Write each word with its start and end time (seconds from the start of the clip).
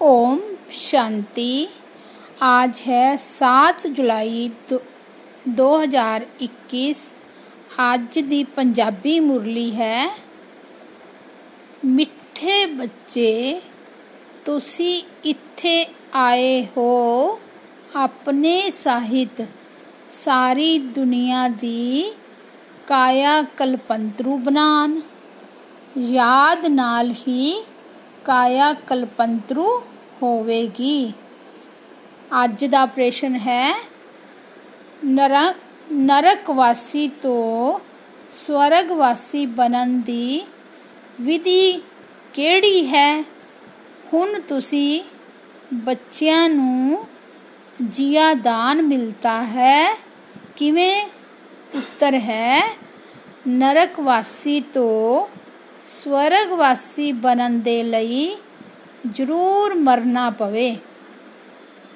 ओम 0.00 0.38
शांति 0.72 1.68
आज 2.42 2.82
है 2.88 3.16
सात 3.18 3.86
ਜੁਲਾਈ 3.86 4.50
ਦੋ- 4.70 4.80
2021 5.48 7.02
ਅੱਜ 7.94 8.18
ਦੀ 8.18 8.42
ਪੰਜਾਬੀ 8.44 9.18
ਮੁਰਲੀ 9.20 9.70
ਹੈ 9.76 10.06
ਮਿੱਠੇ 11.84 12.64
ਬੱਚੇ 12.66 13.60
ਤੁਸੀਂ 14.44 15.02
ਇੱਥੇ 15.24 15.86
ਆਏ 16.14 16.66
ਹੋ 16.76 16.88
ਆਪਣੇ 17.96 18.70
ਸਾਹਿਤ 18.70 19.42
ਸਾਰੀ 20.10 20.78
ਦੁਨੀਆ 20.78 21.48
ਦੀ 21.48 22.12
ਕਾਇਆ 22.86 23.42
ਕਲਪੰਤਰੂ 23.42 24.36
ਬਣਾਉਣ 24.38 25.00
ਯਾਦ 25.98 26.66
ਨਾਲ 26.66 27.12
ਹੀ 27.28 27.54
ਕਾਇਆ 28.27 28.73
ਕਲਪੰਤਰੂ 28.73 29.83
ਹੋਵੇਗੀ। 30.23 31.13
ਅੱਜ 32.43 32.65
ਦਾ 32.65 32.85
ਪ੍ਰਸ਼ਨ 32.85 33.35
ਹੈ, 33.35 33.83
ਨਰਕ, 35.05 35.55
ਨਰਕਵਾਸੀ 35.91 37.07
ਤੋਂ 37.07 37.79
ਸਵਰਗਵਾਸੀ 38.31 39.45
ਬਣਨ 39.45 40.01
ਦੀ 40.01 40.47
ਵਿਧੀ 41.21 41.83
ਕਿਹੜੀ 42.33 42.87
ਹੈ? 42.87 43.25
ਹੁਣ 44.13 44.41
ਤੁਸੀਂ 44.41 45.03
ਬੱਚਿਆਂ 45.73 46.49
ਨੂੰ 46.49 47.07
ਜੀਆ 47.89 48.33
ਦਾਨ 48.33 48.81
ਮਿਲਤਾ 48.81 49.43
ਹੈ। 49.43 49.97
ਕਿਵੇਂ? 50.55 51.07
ਉੱਤਰ 51.75 52.13
ਹੈ, 52.13 52.77
ਨਰਕਵਾਸੀ 53.47 54.61
ਤੋਂ 54.61 55.36
ਸਵਰਗਵਾਸੀ 55.87 57.11
ਬਣਨ 57.11 57.61
ਦੇ 57.61 57.83
ਲਈ 57.83 58.37
ਜ਼ਰੂਰ 59.11 59.75
ਮਰਨਾ 59.75 60.29
ਪਵੇ। 60.29 60.77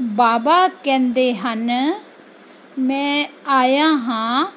ਬਾਬਾ 0.02 0.68
ਕਹਿੰਦੇ 0.68 1.36
ਹਨ, 1.36 2.00
ਮੈਂ 2.80 3.28
ਆਇਆ 3.48 3.86
ਹਾਂ, 3.86 4.52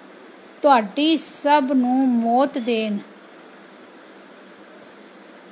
ਤੁਹਾਡੀ 0.63 1.17
ਸਭ 1.17 1.65
ਨੂੰ 1.75 2.09
ਮੌਤ 2.09 2.59
ਦੇਣ। 2.59 2.99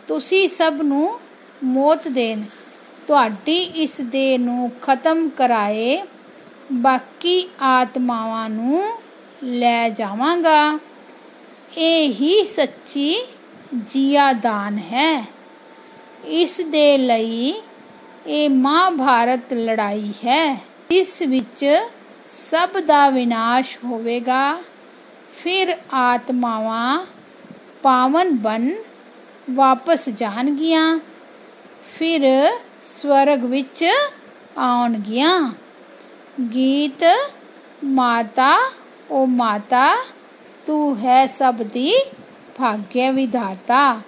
ਤੁਸੀਂ 0.09 0.49
ਸਭ 0.49 0.75
ਨੂੰ 0.83 1.21
ਮੌਤ 1.65 2.09
ਦੇਣ। 2.09 2.43
ਤੁਹਾਡੀ 3.06 3.59
ਇਸ 3.59 4.01
ਦੇਹ 4.01 4.39
ਨੂੰ 4.39 4.73
ਖਤਮ 4.83 5.28
ਕਰਾਏ, 5.28 6.03
ਬਾਕੀ 6.73 7.51
ਆਤਮਾਵਾਂ 7.62 8.51
ਨੂੰ 8.51 8.99
ਲੈ 9.45 9.89
ਜਾਵਾਂਗਾ। 9.89 10.78
ਇਹ 11.78 12.12
ਹੀ 12.12 12.45
ਸੱਚੀ 12.45 13.31
ਜੀਆ 13.87 14.33
ਦਾਨ 14.33 14.78
ਹੈ। 14.78 15.25
ਇਸ 16.25 16.61
ਦੇ 16.61 16.98
ਲਈ 16.98 17.62
ਇਹ 18.27 18.51
ਮਹਾਭਾਰਤ 18.51 19.53
ਲੜਾਈ 19.53 20.11
ਹੈ। 20.11 20.65
ਇਸ 20.91 21.23
ਵਿੱਚ 21.23 21.83
ਸਭ 22.31 22.69
ਦਾ 22.69 23.11
ਵਿਨਾਸ਼ 23.11 23.78
ਹੋਵੇਗਾ। 23.84 24.62
ਫਿਰ 25.33 25.77
ਆਤਮਾਵਾਂ 25.95 27.06
ਪਾਵਨ 27.83 28.37
ਬਨ 28.37 28.75
ਵਾਪਸ 29.50 30.09
ਜਾਣਗੀਆਂ। 30.09 30.98
ਫਿਰ 31.83 32.50
ਸਵਰਗ 32.83 33.45
ਵਿੱਚ 33.45 33.84
ਆਉਣਗੀਆਂ। 34.59 35.53
ਗੀਤ, 36.55 37.05
ਮਾਤਾ, 37.84 38.70
ਓ 39.11 39.27
ਮਾਤਾ, 39.27 39.97
ਤੂੰ 40.67 40.97
ਹੈ 40.97 41.27
ਸਭ 41.27 41.55
ਦੀ 41.55 41.95
ਭਾਗਯ 42.58 43.11
ਵਿਧਾਤਾ। 43.12 44.00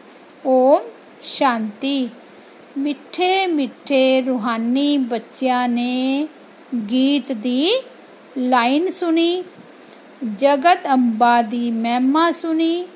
ਓਮ 0.47 0.83
ਸ਼ਾਂਤੀ। 1.23 2.09
ਮਿੱਠੇ 2.79 3.47
ਮਿੱਠੇ 3.47 4.21
ਰੂਹਾਨੀ 4.21 4.99
ਬੱਚਿਆਂ 4.99 5.69
ਨੇ 5.69 6.29
ਗੀਤ 6.91 7.33
ਦੀ 7.33 7.83
ਲਾਈਨ 8.39 8.91
ਸੁਣੀ। 8.91 9.45
ਜਗਤ 10.35 10.79
ਅੰਬਾ 10.93 11.43
ਦੀ 11.43 11.71
ਮਹਿਮਾ 11.71 12.31
ਸੁਣੀ। 12.31 12.87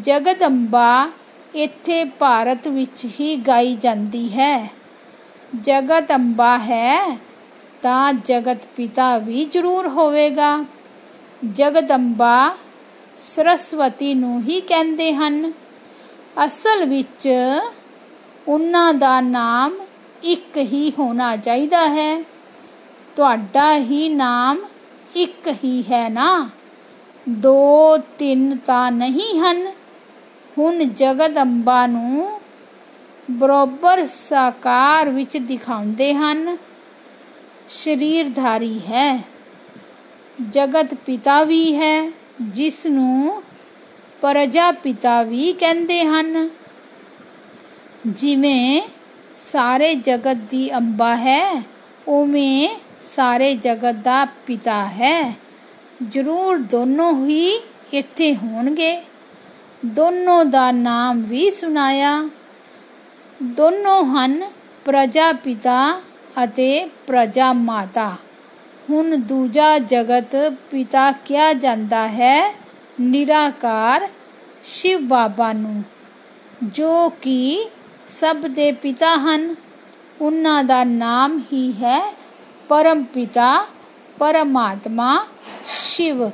ਜਗਤ 0.00 0.44
ਅੰਬਾ 0.46 1.08
ਇੱਥੇ 1.54 2.04
ਭਾਰਤ 2.04 2.68
ਵਿੱਚ 2.68 3.04
ਹੀ 3.04 3.36
ਗਾਈ 3.36 3.76
ਜਾਂਦੀ 3.76 4.28
ਹੈ। 4.28 4.70
ਜਗਤ 5.60 6.12
ਅੰਬਾ 6.12 6.58
ਹੈ, 6.58 7.18
ਤਾਂ 7.82 8.12
ਜਗਤ 8.12 8.66
ਪਿਤਾ 8.76 9.18
ਵੀ 9.18 9.44
ਜ਼ਰੂਰ 9.44 9.88
ਹੋਵੇਗਾ। 9.88 10.64
ਜਗਦੰਬਾ 11.52 12.56
ਸਰਸਵਤੀ 13.18 14.14
ਨੂੰ 14.14 14.42
ਹੀ 14.42 14.60
ਕਹਿੰਦੇ 14.60 15.14
ਹਨ। 15.14 15.52
ਅਸਲ 16.46 16.84
ਵਿੱਚ 16.84 17.28
ਉਹਨਾਂ 18.48 18.94
ਦਾ 18.94 19.20
ਨਾਮ 19.20 19.72
ਇੱਕ 20.22 20.56
ਹੀ 20.56 20.92
ਹੋਣਾ 20.98 21.36
ਚਾਹੀਦਾ 21.36 21.88
ਹੈ। 21.88 22.22
ਤੁਹਾਡਾ 23.16 23.76
ਹੀ 23.76 24.08
ਨਾਮ 24.08 24.58
ਇੱਕ 25.16 25.48
ਹੀ 25.64 25.82
ਹੈ 25.82 26.08
ਨਾ? 26.08 26.50
ਦੋ 27.28 27.96
ਤਿੰਨ 27.96 28.56
ਤਾਂ 28.56 28.92
ਨਹੀਂ 28.92 29.40
ਹਨ। 29.40 29.72
ਹੁਣ 30.58 30.84
ਜਗਦੰਬਾ 30.84 31.86
ਨੂੰ 31.86 32.40
ਬਰੋਬਰ 33.30 34.04
ਸਾਕਾਰ 34.04 35.08
ਵਿੱਚ 35.08 35.36
ਦਿਖਾਉਂਦੇ 35.36 36.14
ਹਨ। 36.14 36.58
ਸ਼ਰੀਰਧਾਰੀ 37.68 38.78
ਹੈ। 38.78 39.24
ਜਗਤ 40.50 40.94
ਪਿਤਾ 40.94 41.42
ਵੀ 41.42 41.76
ਹੈ। 41.76 42.12
ਜਿਸ 42.42 42.86
ਨੂੰ 42.86 43.42
ਪ੍ਰਜਾਪਿਤਾ 44.20 45.22
ਵੀ 45.22 45.52
ਕਹਿੰਦੇ 45.52 46.04
ਹਨ। 46.04 46.50
ਜਿਵੇਂ 48.06 48.82
ਸਾਰੇ 49.34 49.94
ਜਗਤ 49.94 50.36
ਦੀ 50.36 50.76
ਅੰਬਾ 50.76 51.16
ਹੈ, 51.16 51.62
ਉਵੇਂ 52.08 52.68
ਸਾਰੇ 53.00 53.54
ਜਗਤ 53.54 53.94
ਦਾ 53.94 54.24
ਪਿਤਾ 54.24 54.84
ਹੈ। 54.84 55.38
ਜ਼ਰੂਰ 56.08 56.58
ਦੋਨੋਂ 56.58 57.26
ਹੀ 57.26 57.62
ਇੱਥੇ 57.92 58.36
ਹੋਣਗੇ। 58.36 59.02
ਦੋਨੋਂ 59.86 60.44
ਦਾ 60.44 60.72
ਨਾਮ 60.72 61.22
ਵੀ 61.22 61.50
ਸੁਣਾਇਆ। 61.50 62.28
ਦੋਨੋਂ 63.42 64.04
ਹਨ 64.04 64.50
ਪ੍ਰਜਾਪਿਤਾ 64.84 66.00
ਅਤੇ 66.44 66.90
ਪ੍ਰਜਾ 67.06 67.52
ਮਾਤਾ 67.52 68.16
ਹੁਣ 68.90 69.16
ਦੂਜਾ 69.16 69.78
ਜਗਤ 69.78 70.52
ਪਿਤਾ 70.70 71.12
ਕਿਹਾ 71.12 71.52
ਜਾਂਦਾ 71.52 72.08
ਹੈ, 72.08 72.54
ਨਿਰਾਕਾਰ 73.00 74.08
ਸ਼ਿਵ 74.64 75.00
ਬਾਬਾ 75.00 75.52
ਨੂੰ। 75.52 75.82
ਜੋ 76.62 77.08
ਕਿ 77.08 77.70
ਸਭ 78.08 78.36
ਦੇ 78.36 78.72
ਪਿਤਾ 78.72 79.16
ਹਨ, 79.16 79.54
ਉਹਨਾਂ 80.20 80.64
ਦਾ 80.64 80.84
ਨਾਮ 80.84 81.38
ਹੀ 81.52 81.72
ਹੈ 81.72 82.16
ਪਰਮ 82.68 83.04
ਪਿਤਾ, 83.04 83.66
ਪਰਮਾਤਮਾ, 84.18 85.26
ਸ਼ਿਵ। 85.68 86.30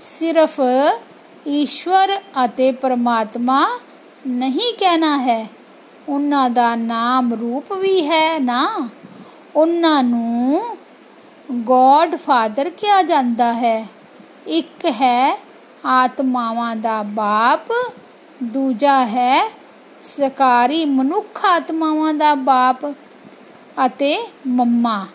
ਸਿਰਫ 0.00 0.60
ਈਸ਼ਵਰ 1.48 2.20
ਅਤੇ 2.44 2.72
ਪਰਮਾਤਮਾ 2.72 3.78
ਨਹੀਂ 4.26 4.74
ਕਹਿਣਾ 4.78 5.18
ਹੈ। 5.18 5.46
ਉਹਨਾਂ 6.08 6.50
ਦਾ 6.50 6.76
ਨਾਮ 6.76 7.34
ਰੂਪ 7.34 7.72
ਵੀ 7.72 8.06
ਹੈ 8.06 8.38
ਨਾ। 8.38 8.88
ਉਹਨਾਂ 9.56 10.02
ਨੂੰ 10.02 10.76
ਗੋਡ 11.52 12.16
ਫਾਦਰ 12.16 12.70
ਕਿਹਾ 12.70 13.02
ਜਾਂਦਾ 13.02 13.52
ਹੈ। 13.52 13.86
ਇੱਕ 14.46 14.84
ਹੈ 14.84 15.40
ਆਤਮਾਵਾਂ 15.86 16.76
ਦਾ 16.76 17.02
ਬਾਪ, 17.02 17.92
ਦੂਜਾ 18.42 19.06
ਹੈ 19.06 19.50
ਸਕਾਰੀ 20.00 20.84
ਮਨੁੱਖ 20.84 21.44
ਆਤਮਾਵਾਂ 21.44 22.14
ਦਾ 22.14 22.34
ਬਾਪ 22.34 22.86
ਅਤੇ 23.86 24.30
ਮੰਮਾ। 24.46 25.06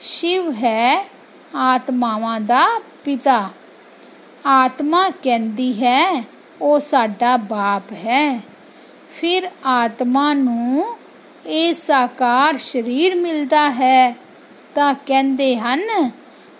ਸ਼ਿਵ 0.00 0.52
ਹੈ 0.52 1.08
ਆਤਮਾਵਾਂ 1.54 2.40
ਦਾ 2.40 2.80
ਪਿਤਾ। 3.04 3.48
ਆਤਮਾ 4.46 5.10
ਕਹਿੰਦੀ 5.22 5.72
ਹੈ, 5.72 6.24
ਉਹ 6.62 6.80
ਸਾਡਾ 6.80 7.36
ਬਾਪ 7.36 7.92
ਹੈ। 7.92 8.40
ਫਿਰ 9.10 9.50
ਆਤਮਾ 9.66 10.34
ਨੂੰ 10.34 10.96
ਇਹ 11.46 11.74
ਸਾਕਾਰ 11.74 12.58
ਸਰੀਰ 12.58 13.14
ਮਿਲਦਾ 13.14 13.70
ਹੈ। 13.70 14.16
ਤਾਂ 14.78 14.94
ਕਹਿੰਦੇ 15.06 15.58
ਹਨ, 15.58 16.10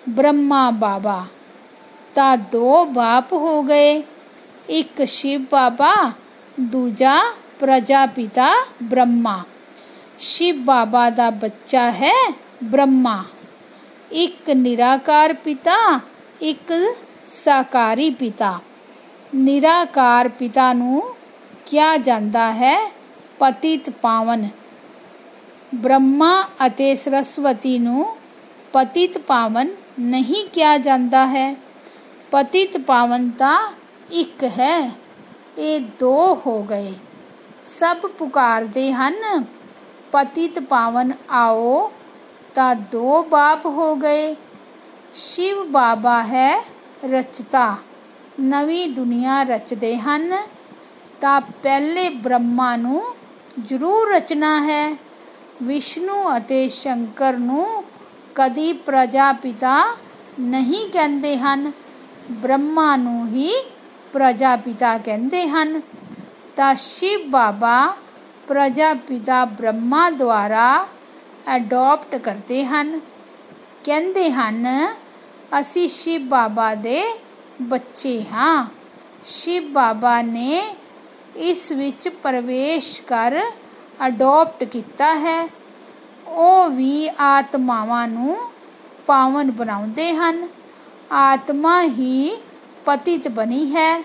ਬ੍ਰਹਮਾ 0.08 0.70
ਬਾਬਾ, 0.70 1.26
ਤਾਂ 2.14 2.36
ਦੋ 2.36 2.84
ਬਾਪ 2.84 3.32
ਹੋ 3.32 3.62
ਗਏ। 3.62 4.02
ਇੱਕ 4.68 5.04
ਸ਼ਿਵ 5.04 5.40
ਬਾਬਾ, 5.52 6.12
ਦੂਜਾ 6.60 7.34
ਪ੍ਰਜਾਪਿਤਾ 7.58 8.54
ਬ੍ਰਹਮਾ। 8.82 9.42
ਸ਼ਿਵ 10.18 10.56
ਬਾਬਾ 10.56 11.10
ਦਾ 11.10 11.30
ਬੱਚਾ 11.30 11.90
ਹੈ 11.90 12.34
ਬ੍ਰਹਮਾ। 12.64 13.24
ਇੱਕ 14.12 14.50
ਨਿਰਾਕਾਰ 14.50 15.32
ਪਿਤਾ, 15.32 16.00
ਇੱਕ 16.42 16.96
ਸਾਕਾਰੀ 17.26 18.10
ਪਿਤਾ। 18.10 18.60
ਨਿਰਾਕਾਰ 19.34 20.28
ਪਿਤਾ 20.28 20.72
ਨੂੰ 20.72 21.16
ਕਿਹਾ 21.66 21.96
ਜਾਂਦਾ 21.96 22.52
ਹੈ 22.52 22.92
ਪਤਿਤ 23.38 23.90
ਪਾਵਨ। 23.90 24.48
ਬ੍ਰਹਮਾ 25.74 26.42
ਅਤੇ 26.66 26.96
ਸਰਸਵਤੀ 26.96 27.78
ਨੂੰ 27.78 28.16
ਪਤਿਤ 28.72 29.18
ਪਾਵਨ 29.18 29.68
ਨਹੀਂ 30.00 30.48
ਕਿਹਾ 30.48 30.78
ਜਾਂਦਾ 30.78 31.26
ਹੈ। 31.26 31.56
ਪਤਿਤ 32.30 32.78
ਪਾਵਨ 32.78 33.30
ਤਾਂ 33.30 33.68
ਇੱਕ 34.12 34.44
ਹੈ। 34.44 34.90
ਇਹ 35.58 35.80
ਦੋ 35.80 36.40
ਹੋ 36.46 36.62
ਗਏ। 36.62 36.94
ਸਭ 37.64 37.96
ਪੁਕਾਰਦੇ 37.96 38.92
ਹਨ, 38.92 39.44
ਪਤਿਤ 40.12 40.58
ਪਾਵਨ 40.58 41.12
ਆਓ 41.30 41.92
ਤਾਂ 42.54 42.74
ਦੋ 42.74 43.22
ਬਾਪ 43.22 43.66
ਹੋ 43.66 43.96
ਗਏ। 43.96 44.36
ਸ਼ਿਵ 45.14 45.64
ਬਾਬਾ 45.64 46.22
ਹੈ 46.22 46.64
ਰਚਤਾ। 47.10 47.76
ਨਵੀਂ 48.40 48.88
ਦੁਨੀਆ 48.88 49.42
ਰਚਦੇ 49.42 49.98
ਹਨ 49.98 50.36
ਤਾਂ 51.20 51.40
ਪਹਿਲੇ 51.40 52.08
ਬ੍ਰਹਮਾ 52.08 52.76
ਨੂੰ 52.76 53.14
ਜ਼ਰੂਰ 53.64 54.14
ਰਚਣਾ 54.14 54.60
ਹੈ। 54.60 55.07
ਵਿਸ਼ਨੂੰ 55.62 56.36
ਅਤੇ 56.36 56.68
ਸ਼ੰਕਰ 56.68 57.32
ਨੂੰ 57.32 57.84
ਕਦੀ 58.34 58.72
ਪ੍ਰਜਾਪਿਤਾ 58.72 59.96
ਨਹੀਂ 60.40 60.90
ਕਹਿੰਦੇ 60.90 61.38
ਹਨ। 61.38 61.72
ਬ੍ਰਹਮਾ 62.30 62.96
ਨੂੰ 62.96 63.28
ਹੀ 63.28 63.54
ਪ੍ਰਜਾਪਿਤਾ 64.12 64.98
ਕਹਿੰਦੇ 64.98 65.48
ਹਨ। 65.48 65.82
ਤਾਂ 66.56 66.74
ਸ਼ਿਵ 66.74 67.30
ਬਾਬਾ 67.30 67.96
ਪ੍ਰਜਾਪਿਤਾ 68.46 69.44
ਬ੍ਰਹਮਾ 69.44 70.10
ਦੁਆਰਾ 70.10 70.86
ਅਡਾਪਟ 71.56 72.14
ਕਰਦੇ 72.16 72.64
ਹਨ। 72.64 73.00
ਕਹਿੰਦੇ 73.84 74.30
ਹਨ, 74.30 74.94
ਅਸੀਂ 75.60 75.88
ਸ਼ਿਵ 75.88 76.28
ਬਾਬਾ 76.28 76.74
ਦੇ 76.74 77.20
ਬੱਚੇ 77.62 78.24
ਹਾਂ। 78.32 78.66
ਸ਼ਿਵ 79.26 79.72
ਬਾਬਾ 79.72 80.22
ਨੇ 80.22 80.74
ਇਸ 81.36 81.72
ਵਿੱਚ 81.72 82.08
ਪ੍ਰਵੇਸ਼ 82.08 83.02
ਕਰ 83.02 83.40
ਅਡਾਪਟ 84.06 84.64
ਕੀਤਾ 84.64 85.14
ਹੈ, 85.14 85.48
ਉਹ 86.26 86.68
ਵੀ 86.68 87.08
ਆਤਮਾਵਾਂ 87.20 88.08
ਨੂੰ 88.08 88.36
ਪਾਵਨ 89.06 89.50
ਬਣਾਉਂਦੇ 89.50 90.12
ਹਨ। 90.14 90.48
ਆਤਮਾ 91.12 91.82
ਹੀ 91.82 92.42
ਪਤਿਤ 92.84 93.28
ਬਣੀ 93.28 93.74
ਹੈ। 93.74 94.04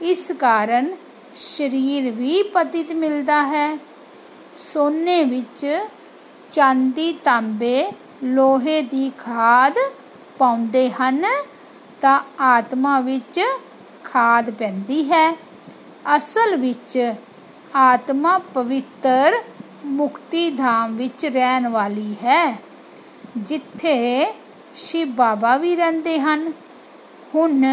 ਇਸ 0.00 0.32
ਕਾਰਨ 0.32 0.96
ਸਰੀਰ 1.34 2.10
ਵੀ 2.10 2.42
ਪਤਿਤ 2.42 2.92
ਮਿਲਦਾ 2.92 3.42
ਹੈ। 3.44 3.78
ਸੋਨੇ 4.56 5.24
ਵਿੱਚ 5.24 5.84
ਚਾਂਦੀ, 6.50 7.12
ਤਾਂਬੇ, 7.12 7.92
ਲੋਹੇ 8.24 8.82
ਦੀ 8.82 9.12
ਖਾਦ 9.18 9.74
ਪਾਉਂਦੇ 10.38 10.90
ਹਨ 10.90 11.24
ਤਾਂ 12.00 12.20
ਆਤਮਾ 12.40 13.00
ਵਿੱਚ 13.00 13.40
ਖਾਦ 14.04 14.50
ਪੈਂਦੀ 14.50 15.02
ਹੈ। 15.02 15.38
ਅਸਲ 16.16 16.56
ਵਿੱਚ 16.56 17.14
ਆਤਮਾ 17.74 18.38
ਪਵਿੱਤਰ 18.38 19.34
ਮੁਕਤੀ 19.84 20.50
ਧਾਮ 20.50 20.96
ਵਿੱਚ 20.96 21.26
ਰਹਿਣ 21.26 21.68
ਵਾਲੀ 21.68 22.14
ਹੈ। 22.14 22.58
ਜਿੱਥੇ 23.36 24.34
ਸ਼ਿਵ 24.74 25.08
ਬਾਬਾ 25.08 25.56
ਵੀ 25.56 25.76
ਰਹਿੰਦੇ 25.76 26.20
ਹਨ। 26.20 26.52
ਹੁਣ 27.34 27.64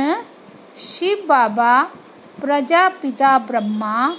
ਸ਼ਿਵ 0.78 1.26
ਬਾਬਾ 1.26 1.86
ਪ੍ਰਜਾਪਿਤਾ 2.42 3.38
ਬ੍ਰਹਮਾ 3.38 4.16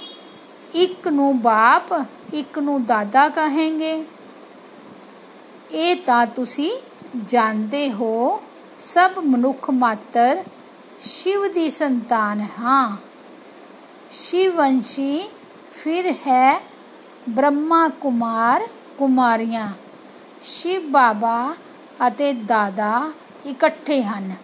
ਇੱਕ 0.74 1.08
ਨੂੰ 1.08 1.40
ਬਾਪ, 1.40 2.04
ਇੱਕ 2.34 2.58
ਨੂੰ 2.58 2.84
ਦਾਦਾ 2.84 3.28
ਕਹਾਂਗੇ। 3.28 4.04
ਇਹ 5.72 5.96
ਤਾਂ 5.96 6.26
ਤੁਸੀਂ 6.26 6.78
ਜਾਣਦੇ 7.24 7.92
ਹੋ, 7.92 8.42
ਸਭ 8.78 9.10
ਮਨੁੱਖ 9.18 9.70
ਮਾਤਰ 9.70 10.44
ਸ਼ਿਵ 11.00 11.52
ਦੀ 11.52 11.70
ਸੰਤਾਨ 11.70 12.46
ਹਾਂ। 12.60 12.96
ਸ਼ਿਵਵੰਸ਼ੀ 14.10 15.30
ਫਿਰ 15.76 16.12
ਹੈ 16.26 16.60
ਬ੍ਰਹਮਾ 17.28 17.88
ਕੁਮਾਰ 18.00 18.66
ਕੁਮਾਰੀਆਂ 18.98 19.68
ਸ਼ਿਵ 20.42 20.88
ਬਾਬਾ 20.90 21.54
ਅਤੇ 22.06 22.32
ਦਾਦਾ 22.46 23.10
ਇਕੱਠੇ 23.46 24.02
ਹਨ 24.02 24.34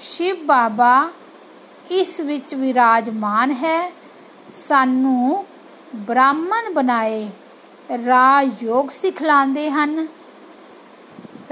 ਸ਼ਿਵ 0.00 0.44
ਬਾਬਾ 0.46 1.10
ਇਸ 1.90 2.20
ਵਿੱਚ 2.20 2.54
ਵਿਰਾਜਮਾਨ 2.54 3.52
ਹੈ 3.54 3.78
ਸਾਨੂੰ 4.50 5.44
ਬ੍ਰਾਹਮਣ 5.98 6.72
ਬਣਾਏ 6.72 7.28
ਰਾਜ 8.06 8.62
ਯੋਗ 8.62 8.90
ਸਿਖਲਾਉਂਦੇ 8.90 9.70
ਹਨ 9.70 10.06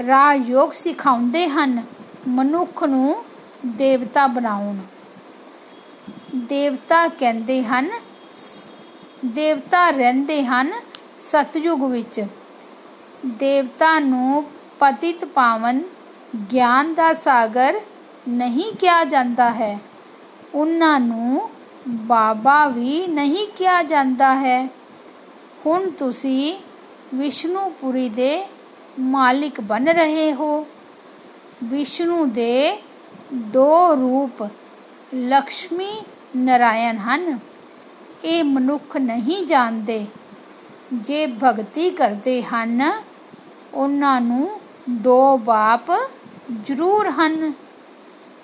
ਰਾਜ 0.07 0.49
ਯੋਗ 0.49 0.71
ਸਿਖਾਉਂਦੇ 0.75 1.47
ਹਨ 1.47 1.81
ਮਨੁੱਖ 2.27 2.83
ਨੂੰ 2.83 3.15
ਦੇਵਤਾ 3.67 4.25
ਬਣਾਉਣ 4.27 4.77
ਦੇਵਤਾ 6.47 7.07
ਕਹਿੰਦੇ 7.09 7.63
ਹਨ 7.63 7.89
ਦੇਵਤਾ 9.25 9.89
ਰਹਿੰਦੇ 9.89 10.45
ਹਨ 10.45 10.71
ਸਤਯੁਗ 11.17 11.83
ਵਿੱਚ। 11.83 12.25
ਦੇਵਤਾ 13.25 13.99
ਨੂੰ 13.99 14.43
ਪਤਿਤ 14.79 15.25
ਪਾਵਨ 15.25 15.83
ਗਿਆਨ 16.51 16.93
ਦਾ 16.93 17.13
ਸਾਗਰ 17.13 17.79
ਨਹੀਂ 18.27 18.73
ਕਿਹਾ 18.73 19.03
ਜਾਂਦਾ 19.03 19.49
ਹੈ। 19.49 19.79
ਉਹਨਾਂ 20.53 20.99
ਨੂੰ 20.99 21.49
ਬਾਬਾ 21.87 22.67
ਵੀ 22.67 23.07
ਨਹੀਂ 23.07 23.47
ਕਿਹਾ 23.55 23.83
ਜਾਂਦਾ 23.83 24.35
ਹੈ। 24.35 24.69
ਹੁਣ 25.65 25.89
ਤੁਸੀਂ 25.89 26.57
ਵਿਸ਼ਨੂਪੁਰੀ 27.15 28.09
ਦੇ 28.09 28.45
ਮਾਲਿਕ 28.99 29.61
ਬਣ 29.61 29.85
ਰਹੇ 29.85 30.33
ਹੋ। 30.33 30.67
ਵਿਸ਼ਨੂੰ 31.63 32.31
ਦੇ 32.31 32.83
ਦੋ 33.33 33.95
ਰੂਪ 33.95 34.49
ਲక్ష్ਮੀ 35.15 36.03
ਨਰਾਇਣ 36.37 36.97
ਹਨ। 36.97 37.39
ਇਹ 38.23 38.43
ਮਨੁੱਖ 38.43 38.97
ਨਹੀਂ 38.97 39.47
ਜਾਣਦੇ। 39.47 40.05
ਜੇ 40.93 41.27
ਭਗਤੀ 41.27 41.89
ਕਰਦੇ 41.89 42.43
ਹਨ, 42.43 43.01
ਉਹਨਾਂ 43.73 44.21
ਨੂੰ 44.21 44.61
ਦੋ 44.89 45.37
ਬਾਪ 45.37 45.91
ਜ਼ਰੂਰ 46.65 47.09
ਹਨ। 47.09 47.53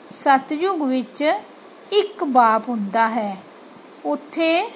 ਸਤਯੁਗ 0.09 0.81
ਵਿੱਚ 0.81 1.33
ਇੱਕ 1.91 2.23
ਬਾਪ 2.23 2.69
ਹੁੰਦਾ 2.69 3.09
ਹੈ। 3.09 3.38
ਉੱਥੇ 4.06 4.71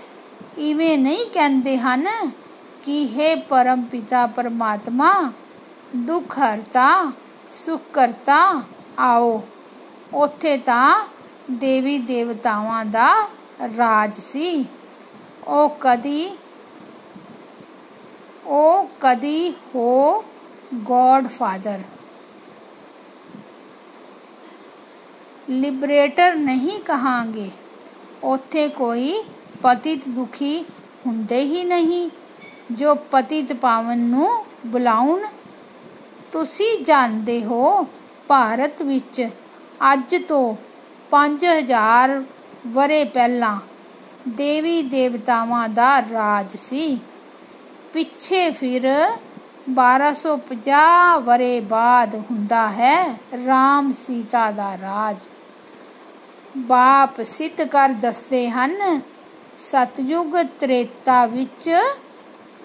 ਇਵੇਂ 0.57 0.97
ਨਹੀਂ 0.97 1.25
ਕਹਿੰਦੇ 1.25 1.77
ਹਨ 1.77 2.31
ਕਿ 2.83 3.07
ਹੈ 3.07 3.35
ਪਰਮ 3.35 3.81
ਪਿਤਾ 3.81 4.27
ਪਰਮਾਤਮਾ 4.27 5.31
ਦੁੱਖ 5.95 6.39
ਹਰਤਾ 6.39 7.11
ਸੁਖ 7.49 7.81
ਕਰਤਾ 7.93 8.61
ਆਓ। 8.99 9.43
ਉੱਥੇ 10.13 10.57
ਤਾਂ 10.57 11.05
ਦੇਵੀ 11.51 11.97
ਦੇਵਤਾਵਾਂ 11.97 12.85
ਦਾ 12.85 13.29
ਰਾਜ 13.77 14.19
ਸੀ। 14.19 14.65
ਉਹ 15.47 15.77
ਕਦੀ 15.81 16.29
ਉਹ 18.45 18.89
ਕਦੀ 19.01 19.51
ਹੋ 19.75 20.23
ਗੋਡ 20.73 21.27
ਫਾਦਰ 21.27 21.81
ਲਿਬਰੇਟਰ 25.49 26.35
ਨਹੀਂ 26.35 26.79
ਕਹਾਂਗੇ। 26.79 27.49
ਉੱਥੇ 28.23 28.67
ਕੋਈ 28.69 29.13
ਪਤਿਤ 29.63 30.07
ਦੁਖੀ 30.09 30.65
ਹੁੰਦੇ 31.07 31.39
ਹੀ 31.39 31.63
ਨਹੀਂ, 31.63 32.09
ਜੋ 32.71 32.95
ਪਤਿਤ 32.95 33.53
ਪਾਵਨ 33.53 33.99
ਨੂੰ 33.99 34.45
ਬੁਲਾਉਣ। 34.65 35.25
ਤੁਸੀਂ 36.31 36.83
ਜਾਣਦੇ 36.83 37.43
ਹੋ, 37.43 37.87
ਭਾਰਤ 38.27 38.81
ਵਿੱਚ 38.81 39.27
ਅੱਜ 39.93 40.15
ਤੋਂ 40.27 40.55
5000 41.11 42.23
ਵਰੇ 42.67 43.03
ਪਹਿਲਾਂ 43.03 43.57
ਦੇਵੀ 44.27 44.81
ਦੇਵਤਾਵਾਂ 44.81 45.69
ਦਾ 45.69 45.99
ਰਾਜ 46.01 46.57
ਸੀ। 46.57 46.99
ਪਿੱਛੇ 47.93 48.51
ਫਿਰ 48.51 49.09
1250 49.69 51.19
ਵਰੇ 51.19 51.59
ਬਾਅਦ 51.59 52.15
ਹੁੰਦਾ 52.15 52.67
ਹੈ 52.69 53.19
ਰਾਮ 53.45 53.93
ਸੀਤਾ 53.93 54.51
ਦਾ 54.51 54.77
ਰਾਜ। 54.81 55.23
ਬਾਪ 56.57 57.21
ਸਿੱਧ 57.21 57.61
ਕਰ 57.61 57.89
ਦੱਸਦੇ 57.89 58.49
ਹਨ, 58.49 59.01
ਸਤਯੁਗ 59.57 60.35
ਤ੍ਰੇਤਾ 60.59 61.25
ਵਿੱਚ 61.25 61.69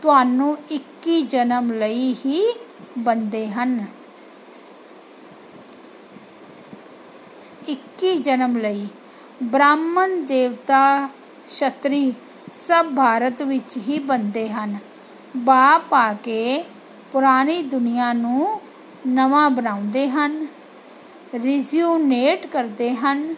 ਤੁਹਾਨੂੰ 0.02 0.58
21 0.70 1.22
ਜਨਮ 1.22 1.72
ਲਈ 1.72 2.12
ਹੀ 2.12 2.58
ਬੰਦੇ 2.98 3.46
ਹਨ। 3.46 3.86
21 7.68 8.16
ਜਨਮ 8.16 8.56
ਲਈ 8.56 8.86
ਬ੍ਰਾਹਮਣ 9.42 10.16
ਦੇਵਤਾ 10.24 11.08
ਛਤਰੀ 11.50 12.14
ਸਭ 12.60 12.86
ਭਾਰਤ 12.94 13.42
ਵਿੱਚ 13.42 13.76
ਹੀ 13.76 13.98
ਬੰਦੇ 13.98 14.48
ਹਨ। 14.48 14.78
ਬਾਪ 15.36 15.94
ਆ 15.94 16.12
ਕੇ 16.12 16.64
ਪੁਰਾਣੀ 17.12 17.62
ਦੁਨੀਆ 17.62 18.12
ਨੂੰ 18.12 18.60
ਨਵਾਂ 19.06 19.50
ਬਣਾਉਂਦੇ 19.50 20.10
ਹਨ। 20.10 20.46
ਰਿਜ਼ਿਊਨੇਟ 21.34 22.46
ਕਰਦੇ 22.46 22.94
ਹਨ। 22.94 23.34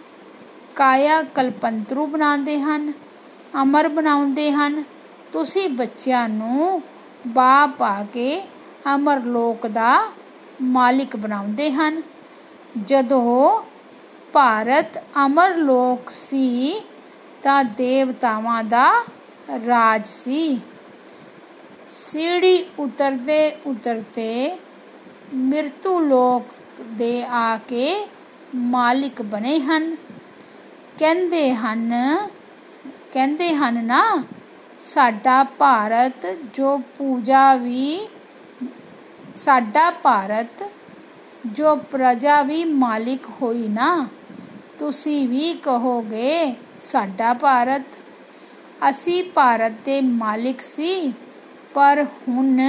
ਕਾਇਆ 0.76 1.23
ਕਲਪੰਤਰੂ 1.23 2.07
ਬਣਾਉਂਦੇ 2.07 2.61
ਹਨ। 2.61 2.92
ਅਮਰ 3.62 3.88
ਬਣਾਉਂਦੇ 3.88 4.52
ਹਨ। 4.52 4.85
ਤੁਸੀਂ 5.33 5.69
ਬੱਚਿਆਂ 5.69 6.28
ਨੂੰ 6.28 6.83
ਬਾਪ 7.26 7.83
ਆ 7.83 8.04
ਕੇ 8.04 8.49
ਅਮਰ 8.95 9.21
ਲੋਕ 9.21 9.66
ਦਾ 9.66 10.11
ਮਾਲਿਕ 10.62 11.16
ਬਣਾਉਂਦੇ 11.16 11.73
ਹਨ। 11.73 12.02
ਜਦੋਂ 12.83 13.62
ਭਾਰਤ 14.33 14.99
ਅਮਰ 14.99 15.57
ਲੋਕ 15.57 16.11
ਸੀ 16.11 16.83
ਤਾਂ 17.43 17.65
ਦੇਵਤਾਵਾਂ 17.65 18.65
ਦਾ 18.65 18.93
ਰਾਜ 19.67 20.07
ਸੀ। 20.07 20.61
ਸੀੜੀ 21.91 22.67
ਉਤਰਦੇ 22.79 23.57
ਉਤਰਦੇ 23.67 24.59
ਮਿਰਤੂ 25.35 26.01
ਲੋਕ 26.01 26.47
ਦੇ 26.85 27.25
ਆ 27.25 27.57
ਕੇ 27.57 28.09
ਮਾਲਿਕ 28.55 29.23
ਬਣੇ 29.23 29.61
ਹਨ। 29.61 29.97
ਕਹਿੰਦੇ 30.99 31.55
ਹਨ 31.55 31.93
ਕਹਿੰਦੇ 33.13 33.55
ਹਨ 33.55 33.85
ਨਾ, 33.85 34.25
ਸਾਡਾ 34.83 35.45
ਭਾਰਤ 35.45 36.27
ਜੋ 36.55 36.79
ਪੂਜਾ 36.79 37.55
ਵੀ, 37.55 38.09
ਸਾਡਾ 39.37 39.91
ਭਾਰਤ 39.91 40.71
ਜੋ 41.47 41.77
ਪ੍ਰਜਾ 41.77 42.43
ਵੀ 42.43 42.65
ਮਾਲਿਕ 42.65 43.27
ਹੋਈ 43.43 43.69
ਨਾ, 43.69 44.07
ਤੁਸੀਂ 44.79 45.29
ਵੀ 45.29 45.53
ਕਹੋਗੇ 45.55 46.55
ਸਾਡਾ 46.83 47.33
ਭਾਰਤ। 47.33 47.83
ਅਸੀਂ 48.91 49.25
ਭਾਰਤ 49.25 49.73
ਦੇ 49.85 50.01
ਮਾਲਿਕ 50.01 50.61
ਸੀ, 50.61 51.12
ਪਰ 51.75 52.07
ਹੁਣ 52.29 52.61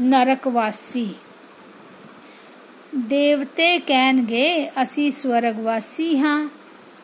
ਨਰਕਵਾਸੀ 0.00 1.14
ਦੇਵਤੇ 2.94 3.78
ਕਹਿਣਗੇ, 3.78 4.70
ਅਸੀਂ 4.82 5.10
ਸਵਰਗਵਾਸੀ 5.10 6.18
ਹਾਂ। 6.18 6.48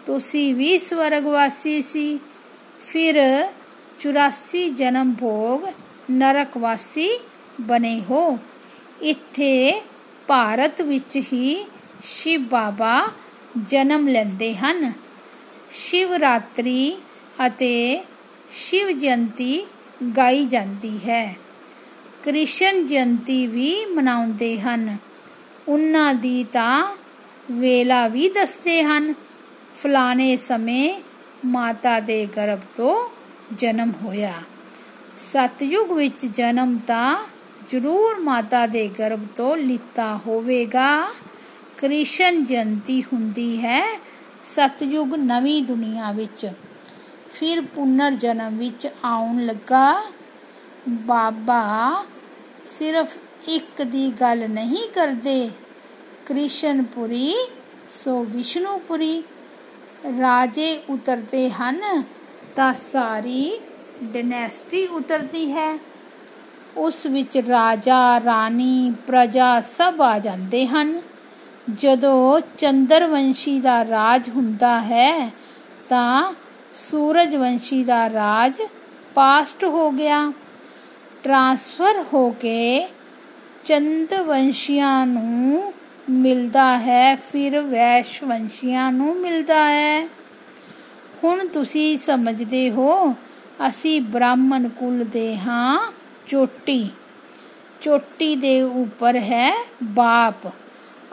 ਤੁਸੀਂ 0.06 0.54
ਵੀ 0.54 0.78
ਸਵਰਗਵਾਸੀ 0.78 1.82
ਸੀ। 1.82 2.18
ਫਿਰ 2.80 3.46
84 4.00 4.70
ਜਨਮ 4.70 5.14
ਭੋਗ 5.14 5.68
ਨਰਕਵਾਸੀ 6.10 7.20
ਬਣੇ 7.60 8.02
ਹੋ। 8.10 8.38
ਇੱਥੇ 9.02 9.82
ਭਾਰਤ 10.26 10.82
ਵਿੱਚ 10.82 11.16
ਹੀ 11.16 11.70
ਸ਼ਿਵ 12.04 12.40
ਬਾਬਾ 12.40 13.06
ਜਨਮ 13.66 14.08
ਲੈਂਦੇ 14.08 14.54
ਹਨ। 14.54 14.92
ਸ਼ਿਵਰਾਤਰੀ 15.74 16.96
ਅਤੇ 17.46 18.04
ਸ਼ਿਵ 18.50 18.90
ਜਯੰਤੀ 18.90 19.66
ਗਾਈ 20.16 20.44
ਜਾਂਦੀ 20.44 20.98
ਹੈ। 20.98 21.36
ਕ੍ਰਿਸ਼ਨ 22.24 22.86
ਜਯੰਤੀ 22.86 23.46
ਵੀ 23.46 23.86
ਮਨਾਉਂਦੇ 23.86 24.60
ਹਨ। 24.60 24.96
ਉਹਨਾਂ 25.68 26.14
ਦੀ 26.14 26.44
ਤਾਂ 26.44 26.96
ਵੇਲਾ 27.50 28.08
ਵੀ 28.08 28.28
ਦੱਸਦੇ 28.28 28.82
ਹਨ। 28.82 29.14
ਫਲਾਣੇ 29.82 30.36
ਸਮੇਂ 30.36 31.02
ਮਾਤਾ 31.46 32.00
ਦੇ 32.00 32.26
ਗਰਭ 32.26 32.58
ਤੋਂ 32.76 33.08
ਜਨਮ 33.54 33.92
ਹੋਇਆ। 34.02 34.32
ਸਤਯੁਗ 35.18 35.92
ਵਿੱਚ 35.92 36.26
ਜਨਮ 36.26 36.78
ਤਾਂ 36.86 37.24
ਜ਼ਰੂਰ 37.70 38.20
ਮਾਤਾ 38.20 38.66
ਦੇ 38.66 38.88
ਗਰਭ 38.88 39.20
ਤੋਂ 39.36 39.56
ਲਿੱਤਾ 39.56 40.20
ਹੋਵੇਗਾ। 40.26 41.14
ਕ੍ਰਿਸ਼ਨ 41.78 42.44
ਜਯੰਤੀ 42.44 43.02
ਹੁੰਦੀ 43.02 43.58
ਹੈ 43.58 44.00
ਸਤਯੁਗ 44.44 45.14
ਨਵੀਂ 45.14 45.62
ਦੁਨੀਆ 45.62 46.12
ਵਿੱਚ। 46.12 46.50
ਫਿਰ 47.34 47.60
ਪੁਨਰ 47.60 48.10
ਜਨਮ 48.10 48.58
ਵਿੱਚ 48.58 48.88
ਆਉਣ 49.04 49.46
ਲੱਗਾ। 49.46 50.02
ਬਾਬਾ 50.88 52.04
ਸਿਰਫ 52.64 53.16
ਇੱਕ 53.48 53.82
ਦੀ 53.82 54.10
ਗੱਲ 54.20 54.50
ਨਹੀਂ 54.50 54.88
ਕਰਦੇ। 54.88 55.50
ਕ੍ਰਿਸ਼ਨਪੁਰੀ, 56.26 57.34
ਸੋ 57.88 58.24
ਵਿਸ਼ਨੂਪੁਰੀ। 58.24 59.24
ਰਾਜੇ 60.20 60.82
ਉਤਰਦੇ 60.90 61.50
ਹਨ 61.50 62.02
ਤਾਂ 62.56 62.74
ਸਾਰੀ 62.74 63.60
ਡਿਨੈਸਟੀ 64.02 64.86
ਉਤਰਦੀ 64.86 65.52
ਹੈ। 65.52 65.78
ਉਸ 66.76 67.06
ਵਿੱਚ 67.06 67.38
ਰਾਜਾ, 67.38 68.20
ਰਾਣੀ, 68.24 68.94
ਪ੍ਰਜਾ 69.06 69.60
ਸਭ 69.60 69.94
ਆ 70.02 70.18
ਜਾਂਦੇ 70.18 70.66
ਹਨ। 70.66 71.02
ਜਦੋਂ 71.70 72.40
ਚੰਦਰਵੰਸ਼ੀ 72.58 73.60
ਦਾ 73.60 73.84
ਰਾਜ 73.84 74.28
ਹੁੰਦਾ 74.28 74.80
ਹੈ, 74.80 75.30
ਤਾਂ 75.88 76.34
ਸੂਰਜਵੰਸ਼ੀ 76.74 77.84
ਦਾ 77.84 78.10
ਰਾਜ 78.10 78.54
ਪਾਸਟ 79.14 79.64
ਹੋ 79.64 79.90
ਗਿਆ। 79.90 80.32
ਟ੍ਰਾਂਸਫਰ 81.22 82.04
ਹੋ 82.12 82.30
ਕੇ 82.30 82.88
ਚੰਦਵੰਸ਼ੀਆਂ 83.64 85.06
ਨੂੰ 85.06 85.72
ਮਿਲਦਾ 86.10 86.78
ਹੈ, 86.78 87.16
ਫਿਰ 87.16 87.60
ਵੈਸ਼ਵੰਸ਼ੀਆਂ 87.60 88.92
ਨੂੰ 88.92 89.16
ਮਿਲਦਾ 89.16 89.68
ਹੈ। 89.68 90.08
ਹੁਣ 91.24 91.48
ਤੁਸੀਂ 91.48 91.98
ਸਮਝਦੇ 91.98 92.70
ਹੋ, 92.70 93.14
ਅਸੀਂ 93.68 94.00
ਬ੍ਰਾਹਮਣ 94.00 94.68
ਕੁਲ 94.68 95.04
ਦੇ 95.04 95.38
ਹਾਂ, 95.38 95.92
ਚੋਟੀ। 96.26 96.90
ਚੋਟੀ 97.80 98.36
ਦੇ 98.36 98.62
ਉੱਪਰ 98.62 99.16
ਹੈ 99.16 99.66
ਬਾਪ। 99.82 100.52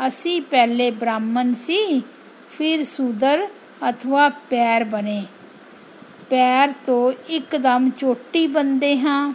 ਅਸੀਂ 0.07 0.41
ਪਹਿਲੇ 0.41 0.91
ਬ੍ਰਾਹਮਣ 0.91 1.53
ਸੀ, 1.53 2.03
ਫਿਰ 2.47 2.85
ਸੂਦਰ 2.85 3.47
ਅਥਵਾ 3.89 4.29
ਪੈਰ 4.29 4.83
ਬਣੇ। 4.83 5.25
ਪੈਰ 6.29 6.73
ਤੋਂ 6.85 7.13
ਇੱਕਦਮ 7.29 7.89
ਚੋਟੀ 7.89 8.47
ਬੰਦੇ 8.47 8.99
ਹਾਂ। 8.99 9.33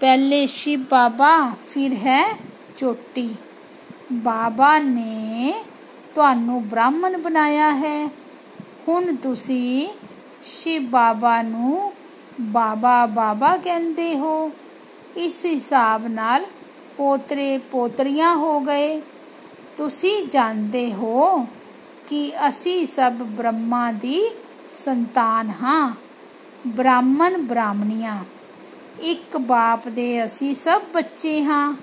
ਪਹਿਲੇ 0.00 0.46
ਸ਼ਿਵ 0.46 0.80
ਬਾਬਾ, 0.90 1.52
ਫਿਰ 1.70 1.92
ਹੈ 1.92 2.38
ਚੋਟੀ। 2.78 3.34
ਬਾਬਾ 4.12 4.78
ਨੇ 4.78 5.64
ਤੁਹਾਨੂੰ 6.14 6.68
ਬ੍ਰਾਹਮਣ 6.68 7.18
ਬਣਾਇਆ 7.18 7.70
ਹੈ। 7.70 8.06
ਹੁਣ 8.88 9.16
ਤੁਸੀਂ 9.16 9.88
ਸ਼ਿਵ 10.42 10.82
ਬਾਬਾ 10.82 11.42
ਨੂੰ 11.42 11.92
ਬਾਬਾ 12.40 13.06
ਬਾਬਾ 13.06 13.56
ਕਹਿੰਦੇ 13.56 14.18
ਹੋ। 14.18 14.52
ਇਸ 15.16 15.46
ਹਿਸਾਬ 15.46 16.08
ਨਾਲ 16.08 16.46
ਪੋਤਰੇ 16.96 17.58
ਪੋਤਰੀਆਂ 17.58 18.34
ਹੋ 18.34 18.60
ਗਏ। 18.60 19.02
ਤੁਸੀਂ 19.76 20.26
ਜਾਣਦੇ 20.28 20.94
ਹੋ 20.94 21.46
ਕਿ 22.08 22.32
ਅਸੀਂ 22.48 22.86
ਸਭ 22.86 23.12
ਬ੍ਰਹਮਾ 23.12 23.92
ਦੀ 23.92 24.36
ਸੰਤਾਨ 24.84 25.50
ਹਾਂ। 25.62 25.94
ਬ੍ਰਾਹਮਣ 26.66 27.36
ਬ੍ਰਾਹਮਣੀਆਂ, 27.38 28.24
ਇੱਕ 29.02 29.36
ਬਾਪ 29.36 29.88
ਦੇ 29.88 30.24
ਅਸੀਂ 30.24 30.54
ਸਭ 30.54 30.82
ਬੱਚੇ 30.94 31.44
ਹਾਂ। 31.44 31.74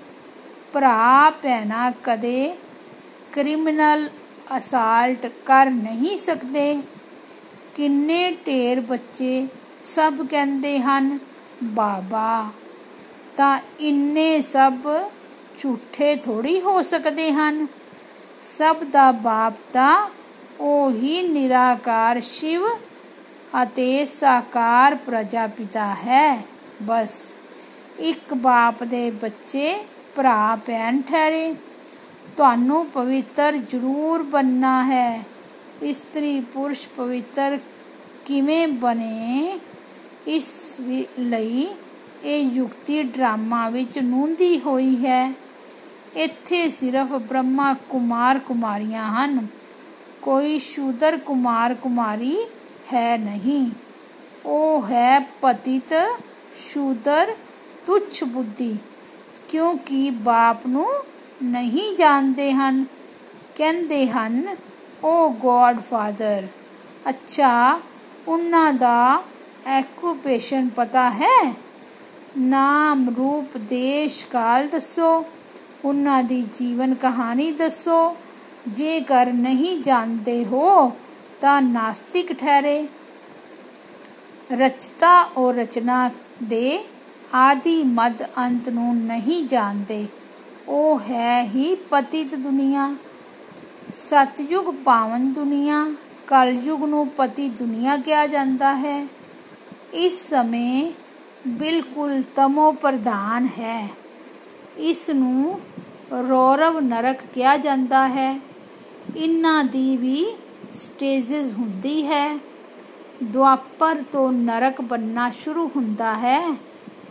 ਭਰਾ, 0.72 1.30
ਭੈਣਾ 1.30 1.92
ਕਦੇ 2.04 2.56
ਕ੍ਰਿਮੀਨਲ 3.32 4.08
ਅਸਾਲਟ 4.58 5.26
ਕਰ 5.26 5.70
ਨਹੀਂ 5.70 6.16
ਸਕਦੇ। 6.16 6.82
ਕਿੰਨੇ 7.74 8.30
ਢੇਰ 8.46 8.80
ਬੱਚੇ 8.80 9.46
ਸਭ 9.84 10.26
ਕਹਿੰਦੇ 10.30 10.78
ਹਨ, 10.80 11.18
ਬਾਬਾ, 11.62 12.50
ਤਾਂ 13.36 13.58
ਇੰਨੇ 13.80 14.40
ਸਭ 14.42 14.74
ਝੂਠੇ 15.58 16.16
ਥੋੜੀ 16.16 16.60
ਹੋ 16.60 16.82
ਸਕਦੇ 16.82 17.32
ਹਨ? 17.32 17.66
ਸਭ 18.44 18.76
ਦਾ 18.84 19.12
ਬਾਪ 19.12 19.54
ਤਾਂ 19.72 20.10
ਉਹੀ 20.60 21.28
ਨਿਰਾਕਾਰ 21.28 22.20
ਸ਼ਿਵ 22.20 22.62
ਅਤੇ 23.62 24.04
ਸਾਕਾਰ 24.04 24.94
ਪ੍ਰਜਾਪਿਤਾ 24.94 25.94
ਹੈ। 25.94 26.44
ਬਸ 26.82 27.34
ਇੱਕ 27.98 28.34
ਬਾਪ 28.34 28.82
ਦੇ 28.84 29.10
ਬੱਚੇ 29.10 29.84
ਭਰਾ 30.16 30.56
ਭੈਣ 30.56 31.02
ਠਹਿਰੇ। 31.02 31.54
ਤੁਹਾਨੂੰ 32.36 32.86
ਪਵਿੱਤਰ 32.86 33.56
ਜ਼ਰੂਰ 33.56 34.22
ਬੰਨਣਾ 34.22 34.84
ਹੈ। 34.84 35.24
ਇਸਤਰੀ 35.82 36.40
ਪੁਰਸ਼ 36.40 36.88
ਪਵਿੱਤਰ 36.88 37.58
ਕਿਵੇਂ 38.26 38.68
ਬਣੇ? 38.68 39.58
ਇਸ 40.26 40.76
ਲਈ 41.18 41.68
ਇਹ 42.24 42.40
ਯੁਕਤੀ 42.40 43.02
ਡਰਾਮਾ 43.02 43.68
ਵਿੱਚ 43.68 43.98
ਨੂੰਦੀ 43.98 44.60
ਹੋਈ 44.60 44.96
ਹੈ। 44.96 45.32
ਇੱਥੇ 46.16 46.68
ਸਿਰਫ 46.70 47.12
ਬ੍ਰਹਮਾ 47.12 47.74
ਕੁਮਾਰ 47.74 48.38
ਕੁਮਾਰੀਆਂ 48.38 49.06
ਹਨ। 49.06 49.46
ਕੋਈ 50.22 50.58
ਸ਼ੂਦਰ 50.58 51.18
ਕੁਮਾਰ 51.18 51.74
ਕੁਮਾਰੀ 51.74 52.38
ਹੈ 52.94 53.16
ਨਹੀਂ। 53.18 53.70
ਉਹ 54.46 54.86
ਹੈ 54.86 55.20
ਪਤਿਤ, 55.20 55.92
ਸ਼ੂਦਰ, 56.56 57.34
ਤੁੱਛ 57.86 58.24
ਬੁੱਧੀ, 58.24 58.76
ਕਿਉਂਕਿ 59.48 60.10
ਬਾਪ 60.10 60.66
ਨੂੰ 60.66 60.86
ਨਹੀਂ 61.42 61.96
ਜਾਣਦੇ 61.96 62.52
ਹਨ। 62.52 62.84
ਕਹਿੰਦੇ 63.54 64.08
ਹਨ 64.08 64.56
ਉਹ 65.04 65.30
ਗੋਡ 65.30 65.80
ਫਾਦਰ 65.80 66.46
ਅੱਛਾ, 67.08 67.80
ਉਹਨਾਂ 68.28 68.72
ਦਾ 68.72 69.22
ਐਕੂਪੇਸ਼ਨ 69.66 70.68
ਪਤਾ 70.68 71.10
ਹੈ? 71.10 71.54
ਨਾਮ 72.38 73.14
ਰੂਪ 73.16 73.56
ਦੇਸ਼ 73.56 74.26
ਕਾਲ 74.26 74.68
ਦੱਸੋ। 74.68 75.24
ਉਹਨਾਂ 75.84 76.22
ਦੀ 76.22 76.42
ਜੀਵਨ 76.42 76.94
ਕਹਾਣੀ 76.94 77.50
ਦੱਸੋ। 77.50 78.16
ਜੇਕਰ 78.68 79.32
ਨਹੀਂ 79.32 79.82
ਜਾਣਦੇ 79.82 80.44
ਹੋ, 80.44 80.92
ਤਾਂ 81.40 81.62
ਨਾਸਤਿਕ 81.62 82.32
ਠਹਿਰੇ। 82.32 82.88
ਰਚਤਾ 84.52 85.28
ਔਰ 85.36 85.54
ਰਚਨਾ 85.54 86.10
ਦੇ 86.42 86.84
ਆਦਿ 87.34 87.82
ਮਦ 87.84 88.22
ਅੰਤ 88.22 88.68
ਨੂੰ 88.68 88.96
ਨਹੀਂ 88.96 89.44
ਜਾਣਦੇ। 89.44 90.06
ਉਹ 90.68 91.00
ਹੈ 91.00 91.44
ਹੀ 91.44 91.74
ਪਤਿਤ 91.74 92.34
ਦੁਨੀਆ। 92.34 92.96
ਸਤਯੁਗ 93.88 94.74
ਪਾਵਨ 94.84 95.32
ਦੁਨੀਆ, 95.32 95.86
ਕਲਯੁਗ 96.26 96.84
ਨੂੰ 96.84 97.08
ਪਤੀ 97.08 97.48
ਦੁਨੀਆ 97.48 97.96
ਕਿਹਾ 97.96 98.26
ਜਾਂਦਾ 98.26 98.76
ਹੈ। 98.76 99.06
ਇਸ 99.94 100.30
ਸਮੇਂ 100.30 100.92
ਬਿਲਕੁਲ 101.46 102.22
ਤਮੋ 102.36 102.72
ਪ੍ਰਧਾਨ 102.72 103.46
ਹੈ। 103.46 103.88
ਇਸ 104.78 105.10
ਨੂੰ 105.10 105.60
ਰੌਰਵ 106.28 106.80
ਨਰਕ 106.80 107.18
ਕਿਹਾ 107.34 107.56
ਜਾਂਦਾ 107.56 108.08
ਹੈ। 108.08 108.40
ਇਨ੍ਹਾਂ 109.16 109.64
ਦੀ 109.64 109.96
ਵੀ 109.96 110.26
ਸਟੇजेस 110.70 111.52
ਹੁੰਦੀ 111.52 112.06
ਹੈ। 112.06 112.38
ਦੁਆਪਰ 113.22 114.02
ਤੋਂ 114.12 114.32
ਨਰਕ 114.32 114.80
ਬੰਨਾ 114.80 115.30
ਸ਼ੁਰੂ 115.30 115.70
ਹੁੰਦਾ 115.76 116.14
ਹੈ, 116.14 116.56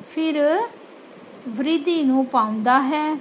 ਫਿਰ 0.09 0.59
ਵ੍ਰਿਧੀ 1.49 2.03
ਨੂੰ 2.03 2.25
ਪਾਉਂਦਾ 2.25 2.81
ਹੈ। 2.81 3.15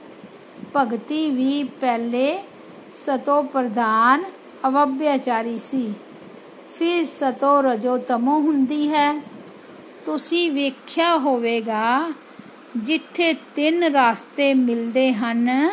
ਭਗਤੀ 0.76 1.30
ਵੀ 1.30 1.62
ਪਹਿਲੇ 1.80 2.38
ਸਤੋ 2.94 3.42
ਪ੍ਰਧਾਨ 3.42 4.24
ਅਵਭਿਆਚਾਰੀ 4.68 5.58
ਸੀ, 5.58 5.92
ਫਿਰ 6.74 7.06
ਸਤੋ 7.06 7.60
ਰਜੋ 7.62 7.96
ਤਮੋ 7.98 8.38
ਹੁੰਦੀ 8.40 8.88
ਹੈ। 8.88 9.22
ਤੁਸੀਂ 10.04 10.50
ਵੇਖਿਆ 10.50 11.18
ਹੋਵੇਗਾ 11.18 12.12
ਜਿੱਥੇ 12.76 13.32
ਤਿੰਨ 13.32 13.84
ਰਾਸਤੇ 13.84 14.54
ਮਿਲਦੇ 14.54 15.12
ਹਨ 15.12 15.70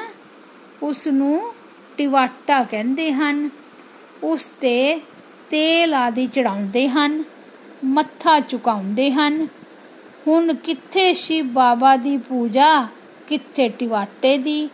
ਉਸ 0.84 1.08
ਨੂੰ 1.08 1.54
ਟਿਵਾਟਾ 1.98 2.64
ਕਹਿੰਦੇ 2.64 3.14
ਹਨ। 3.14 3.50
ਉਸ 4.24 4.46
ਤੇ 4.46 5.02
ਤੇਲ 5.50 5.94
ਆਦਿ 5.94 6.28
ਚੜਾਉਂਦੇ 6.28 6.90
ਹਨ, 6.90 7.24
ਮੱਥਾ 7.86 8.40
ਝੁਕਾਉਂਦੇ 8.40 9.12
ਹਨ। 9.12 9.48
ਹੁਣ 10.28 10.54
ਕਿੱਥੇ 10.54 11.14
ਸ਼ਿਵ 11.14 11.46
ਬਾਬਾ 11.46 11.96
ਦੀ 11.96 12.18
ਪੂਜਾ, 12.18 12.88
ਕਿੱਥੇ 13.28 13.70
ਟਿਵਾਟੇ 13.70 14.38
ਦੀ। 14.38 14.70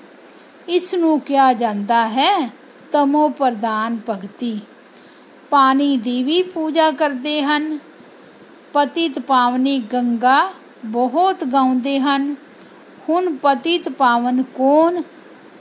ਇਸ 0.70 0.94
ਨੂੰ 0.94 1.20
ਕਿਹਾ 1.20 1.54
ਜਾਂਦਾ 1.54 2.08
ਹੈ 2.08 2.50
ਤਮੋ 2.92 3.30
ਪ੍ਰਦਾਨ 3.30 4.00
ਭਗਤੀ। 4.10 4.60
ਪਾਣੀ 5.50 5.98
ਦੀ 5.98 6.24
ਵੀ 6.24 6.44
ਪੂਜਾ 6.44 6.92
ਕਰਦੇ 6.92 7.44
ਹਨ। 7.44 7.80
ਪਤਿਤ 8.74 9.20
ਪਾਵਨੀ 9.20 9.80
ਗੰਗਾ 9.80 10.54
ਬਹੁਤ 10.86 11.44
ਗਾਉਂਦੇ 11.44 12.00
ਹਨ। 12.00 12.36
ਹੁਣ 13.10 13.36
ਪਤਿਤ 13.36 13.90
ਪਾਵਨ 13.90 14.44
ਕੌਣ? 14.44 15.02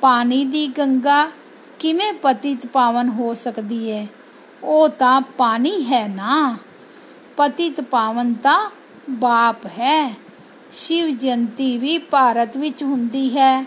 ਪਾਣੀ 0.01 0.45
ਦੀ 0.45 0.67
ਗੰਗਾ 0.67 1.31
ਕਿਵੇਂ 1.79 2.13
ਪਤਿਤ 2.13 2.67
ਪਾਵਨ 2.67 3.09
ਹੋ 3.09 3.35
ਸਕਦੀ 3.35 3.91
ਹੈ 3.91 4.07
ਉਹ 4.63 4.89
ਤਾਂ 4.89 5.21
ਪਾਣੀ 5.21 5.85
ਹੈ 5.85 6.09
ਨਾ। 6.09 6.57
ਪਤਿਤ 7.37 7.81
ਪਾਵਨ 7.81 8.35
ਤਾਂ 8.35 8.71
ਬਾਪ 9.11 9.67
ਹੈ। 9.67 10.15
ਸ਼ਿਵ 10.73 11.17
ਜਯੰਤੀ 11.17 11.79
ਵੀ 11.79 11.99
ਭਾਰਤ 11.99 12.57
ਵਿੱਚ 12.57 12.83
ਹੁੰਦੀ 12.83 13.29
ਹੈ, 13.39 13.67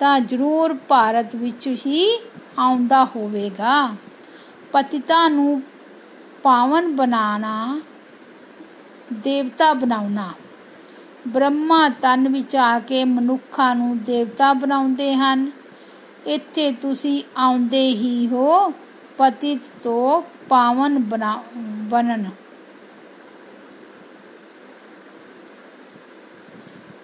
ਤਾਂ 0.00 0.20
ਜ਼ਰੂਰ 0.20 0.74
ਭਾਰਤ 0.74 1.34
ਵਿੱਚ 1.34 1.66
ਹੀ 1.66 2.22
ਆਉਂਦਾ 2.58 3.04
ਹੋਵੇਗਾ। 3.04 3.94
ਪਤਿਤਾ 4.72 5.28
ਨੂੰ 5.28 5.62
ਪਾਵਨ 6.42 6.96
ਬਣਾਉਣਾ, 6.96 7.80
ਦੇਵਤਾ 9.12 9.72
ਬਣਾਉਣਾ। 9.72 10.28
ਬ੍ਰਹਮਾ 11.28 11.88
ਤਨ 11.88 12.28
ਵਿੱਚ 12.28 12.56
ਆ 12.56 12.78
ਕੇ 12.78 13.04
ਮਨੁੱਖਾਂ 13.04 13.74
ਨੂੰ 13.76 13.98
ਦੇਵਤਾ 13.98 14.52
ਬਣਾਉਂਦੇ 14.52 15.14
ਹਨ। 15.14 15.50
ਇੱਥੇ 16.26 16.72
ਤੁਸੀਂ 16.72 17.22
ਆਉਂਦੇ 17.36 17.88
ਹੀ 17.88 18.28
ਹੋ, 18.28 18.70
ਪਤਿਤ 19.18 19.60
ਤੋਂ 19.82 20.22
ਪਾਵਨ 20.48 20.98
ਬਣਨ। 21.90 22.30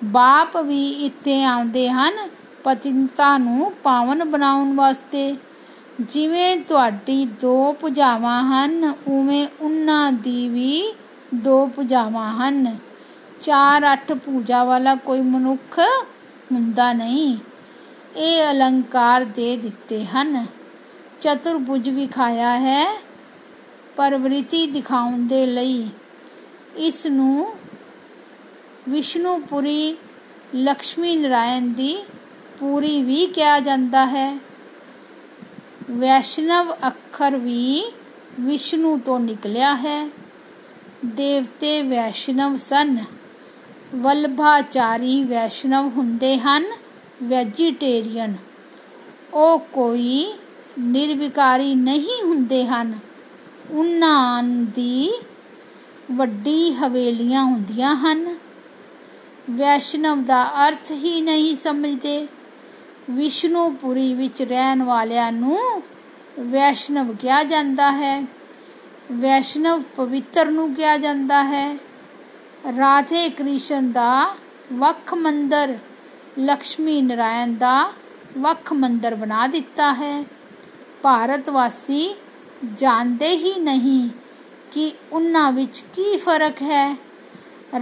ਬਾਪ 0.04 0.56
ਵੀ 0.56 0.90
ਇੱਥੇ 0.90 1.44
ਆਉਂਦੇ 1.44 1.90
ਹਨ 1.90 2.12
ਪਤਿਤਾ 2.64 3.38
ਨੂੰ 3.38 3.72
ਪਾਵਨ 3.72 4.24
ਬਣਾਉਣ 4.24 4.74
ਵਾਸਤੇ। 4.74 5.36
ਜਿਵੇਂ 6.00 6.56
ਤੁਹਾਡੀ 6.56 7.24
ਦੋ 7.24 7.72
ਪੂਜਾਵਾਂ 7.72 8.42
ਹਨ, 8.44 8.94
ਉਵੇਂ 9.06 9.48
ਉਹਨਾਂ 9.60 10.12
ਦੀ 10.12 10.48
ਵੀ 10.48 10.94
ਦੋ 11.34 11.66
ਪੂਜਾਵਾਂ 11.66 12.32
ਹਨ। 12.34 12.76
ਚਾਰ 13.40 13.92
ਅੱਠ 13.92 14.12
ਪੂਜਾ 14.12 14.64
ਵਾਲਾ 14.64 14.94
ਕੋਈ 14.94 15.20
ਮਨੁੱਖ 15.20 15.78
ਹੁੰਦਾ 16.52 16.92
ਨਹੀਂ। 16.92 17.37
ਇਹ 18.16 18.50
ਅਲੰਕਾਰ 18.50 19.25
ਦੇ 19.25 19.56
ਦਿੱਤੇ 19.56 20.04
ਹਨ। 20.04 20.47
ਚਤੁਰਭੁਜ 21.20 21.88
ਵਿਖਾਇਆ 21.88 22.59
ਹੈ 22.59 23.00
ਪਰਵਰਿਤੀ 23.97 24.66
ਦਿਖਾਉਣ 24.66 25.26
ਦੇ 25.26 25.47
ਲਈ। 25.47 25.88
ਇਸ 26.76 27.06
ਨੂੰ 27.06 27.54
ਵਿਸ਼ਨੂਪੁਰੀ 28.88 29.97
ਲక్ష్ਮੀ 30.56 31.16
ਨਾਰਾਇਣ 31.16 31.62
ਦੀ 31.62 32.04
ਪੂਰੀ 32.61 33.02
ਵੀ 33.02 33.26
ਕਿਹਾ 33.26 33.61
ਜਾਂਦਾ 33.61 34.06
ਹੈ। 34.06 34.38
ਵੈਸ਼ਨਵ 35.90 36.73
ਅੱਖਰ 36.87 37.37
ਵੀ 37.37 37.92
ਵਿਸ਼ਨੂੰ 38.40 39.00
ਤੋਂ 39.00 39.20
ਨਿਕਲਿਆ 39.20 39.75
ਹੈ। 39.75 40.11
ਦੇਵਤੇ 41.04 41.82
ਵੈਸ਼ਨਵ 41.82 42.56
ਸਨ। 42.56 42.99
ਵਲਭਾਚਾਰੀ 43.94 45.25
ਵੈਸ਼ਨਵ 45.25 45.88
ਹੁੰਦੇ 45.88 46.38
ਹਨ, 46.38 46.64
ਵੈਜੀਟੇਰੀਅਨ। 47.23 48.35
ਉਹ 49.35 49.59
ਕੋਈ 49.59 50.35
ਨਿਰਵਿਕਾਰੀ 50.79 51.74
ਨਹੀਂ 51.74 52.22
ਹੁੰਦੇ 52.22 52.66
ਹਨ। 52.66 52.98
ਉਹਨਾਂ 53.70 54.42
ਦੀ 54.42 55.22
ਵੱਡੀ 56.12 56.72
ਹਵੇਲੀਆਂ 56.72 57.44
ਹੁੰਦੀਆਂ 57.44 57.96
ਹਨ। 57.96 58.38
ਵੈਸ਼ਨਵ 59.50 60.24
ਦਾ 60.24 60.68
ਅਰਥ 60.68 60.90
ਹੀ 60.90 61.20
ਨਹੀਂ 61.20 61.57
ਸਮਝਦੇ। 61.57 62.29
ਵਿਸ਼ਨੂਪੁਰੀ 63.11 64.14
ਵਿੱਚ 64.14 64.42
ਰਹਿਣ 64.42 64.83
ਵਾਲਿਆਂ 64.83 65.33
ਨੂੰ 65.33 65.83
ਵੈਸ਼ਨਵ 66.40 67.16
ਕਿਹਾ 67.16 67.44
ਜਾਂਦਾ 67.44 67.92
ਹੈ। 67.92 68.26
ਵੈਸ਼ਨਵ 69.12 69.83
ਪਵਿੱਤਰ 69.96 70.46
ਨੂੰ 70.46 70.74
ਕਿਹਾ 70.74 70.96
ਜਾਂਦਾ 70.96 71.44
ਹੈ। 71.44 71.89
ਰਾਧੇ 72.66 73.29
ਕ੍ਰਿਸ਼ਨ 73.29 73.92
ਦਾ 73.92 74.37
ਵੱਖ 74.73 75.14
ਮੰਦਰ 75.14 75.79
ਲక్ష్ਮੀ 76.38 77.03
ਨਰਾਇਣ 77.03 77.55
ਦਾ 77.55 77.92
ਵੱਖ 78.38 78.73
ਮੰਦਰ 78.73 79.14
ਬਣਾ 79.14 79.46
ਦਿੱਤਾ 79.46 79.92
ਹੈ। 79.92 80.25
ਭਾਰਤ 81.03 81.51
ਵਾਸੀ 81.51 82.16
ਜਾਣਦੇ 82.75 83.37
ਹੀ 83.37 83.59
ਨਹੀਂ 83.59 84.09
ਕਿ 84.73 84.92
ਉਹਨਾਂ 85.12 85.53
ਵਿੱਚ 85.53 85.81
ਕੀ 85.81 86.16
ਫ਼ਰਕ 86.16 86.62
ਹੈ। 86.62 86.96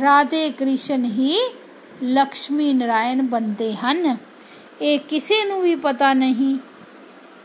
ਰਾਧੇ 0.00 0.50
ਕ੍ਰਿਸ਼ਨ 0.50 1.04
ਹੀ 1.04 1.54
ਲక్ష్ਮੀ 2.04 2.72
ਨਰਾਇਣ 2.72 3.22
ਬੰਦੇ 3.22 3.76
ਹਨ। 3.76 4.16
ਇਹ 4.82 4.98
ਕਿਸੇ 4.98 5.44
ਨੂੰ 5.44 5.62
ਵੀ 5.62 5.74
ਪਤਾ 5.74 6.14
ਨਹੀਂ। 6.14 6.58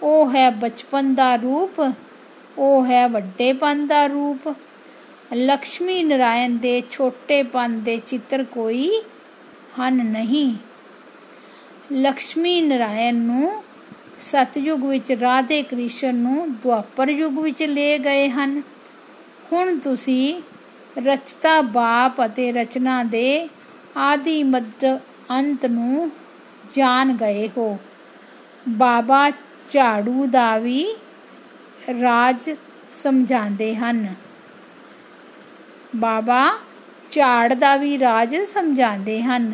ਉਹ 0.03 0.31
ਹੈ 0.31 0.49
ਬਚਪਨ 0.49 1.15
ਦਾ 1.15 1.35
ਰੂਪ, 1.35 1.93
ਉਹ 2.57 2.85
ਹੈ 2.85 3.07
ਵੱਡੇਪਨ 3.07 3.87
ਦਾ 3.87 4.05
ਰੂਪ। 4.05 4.55
ਲక్ష్ਮੀ 5.33 6.03
ਨਰਾਇਣ 6.03 6.57
ਦੇ 6.57 6.83
ਛੋਟੇਪਨ 6.91 7.81
ਦੇ 7.81 8.01
ਚਿੱਤਰ 8.07 8.43
ਕੋਈ 8.43 9.01
ਹਨ 9.79 9.93
ਨਹੀਂ। 9.93 10.55
ਲక్ష్ਮੀ 11.93 12.61
ਨਰਾਇਣ 12.61 13.15
ਨੂੰ 13.15 13.63
ਸਤਯੁਗ 14.21 14.85
ਵਿੱਚ 14.85 15.11
ਰਾਧੇ 15.11 15.61
ਕ੍ਰਿਸ਼ਨ 15.61 16.15
ਨੂੰ 16.15 16.55
ਦੁਆਪਰ 16.55 17.09
ਯੁਗ 17.09 17.39
ਵਿੱਚ 17.39 17.63
ਲੈ 17.63 17.97
ਗਏ 17.97 18.29
ਹਨ। 18.29 18.61
ਹੁਣ 19.53 19.79
ਤੁਸੀਂ 19.79 20.41
ਰਚਤਾ 20.97 21.61
ਬਾਪ 21.61 22.25
ਅਤੇ 22.25 22.51
ਰਚਨਾ 22.51 23.03
ਦੇ 23.03 23.49
ਆਦਿ 23.97 24.43
ਮੱਧ 24.43 24.99
ਅੰਤ 25.31 25.65
ਨੂੰ 25.65 26.11
ਜਾਣ 26.75 27.13
ਗਏ 27.13 27.49
ਹੋ। 27.57 27.79
ਬਾਬਾ 28.69 29.31
ਝਾੜੂ 29.69 30.25
ਦਾ 30.25 30.57
ਵੀ 30.57 30.87
ਰਾਜ 32.01 32.55
ਸਮਝਾਉਂਦੇ 32.91 33.75
ਹਨ। 33.75 34.15
ਬਾਬਾ 35.95 36.53
ਝਾੜ 37.11 37.53
ਦਾ 37.53 37.75
ਵੀ 37.75 37.99
ਰਾਜ 37.99 38.35
ਸਮਝਾਉਂਦੇ 38.35 39.21
ਹਨ, 39.23 39.53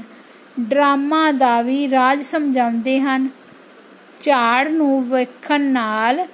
ਡਰਾਮਾ 0.60 1.32
ਦਾ 1.32 1.62
ਵੀ 1.62 1.90
ਰਾਜ 1.90 2.22
ਸਮਝਾਉਂਦੇ 2.22 3.00
ਹਨ। 3.00 3.30
ਝਾੜ 4.22 4.68
ਨੂੰ 4.68 5.10
ਵੇਖਣ 5.10 5.62
ਨਾਲ 5.62 6.28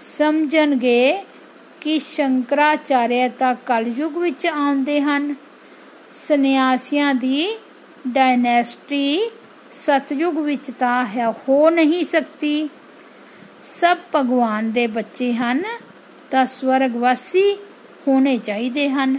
ਸਮਝਣਗੇ 0.00 1.24
ਕਿ 1.80 1.98
ਸ਼ੰਕਰਾਚਾਰਿਆ 1.98 3.28
ਤਾਂ 3.28 3.54
ਕਲਯੁਗ 3.54 4.18
ਵਿੱਚ 4.18 4.46
ਆਉਂਦੇ 4.46 5.00
ਹਨ। 5.00 5.34
ਸੰਨਿਆਸੀਆਂ 6.28 7.14
ਦੀ 7.14 7.58
ਡਾਇਨੈਸਟੀ 8.08 9.30
ਸਤਯੁਗ 9.72 10.38
ਵਿੱਚ 10.38 10.70
ਤਾਂ 10.70 11.06
ਹੈ, 11.06 11.30
ਹੋ 11.30 11.70
ਨਹੀਂ 11.70 12.04
ਸਕਦੀ। 12.04 12.68
ਸਭ 13.62 13.96
ਭਗਵਾਨ 14.14 14.72
ਦੇ 14.72 14.86
ਬੱਚੇ 14.86 15.32
ਹਨ 15.32 15.62
ਤਾਂ 16.30 16.46
ਸਵਰਗਵਾਸੀ 16.46 17.58
ਹੋਣੇ 18.08 18.38
ਚਾਹੀਦੇ 18.38 18.90
ਹਨ। 18.90 19.18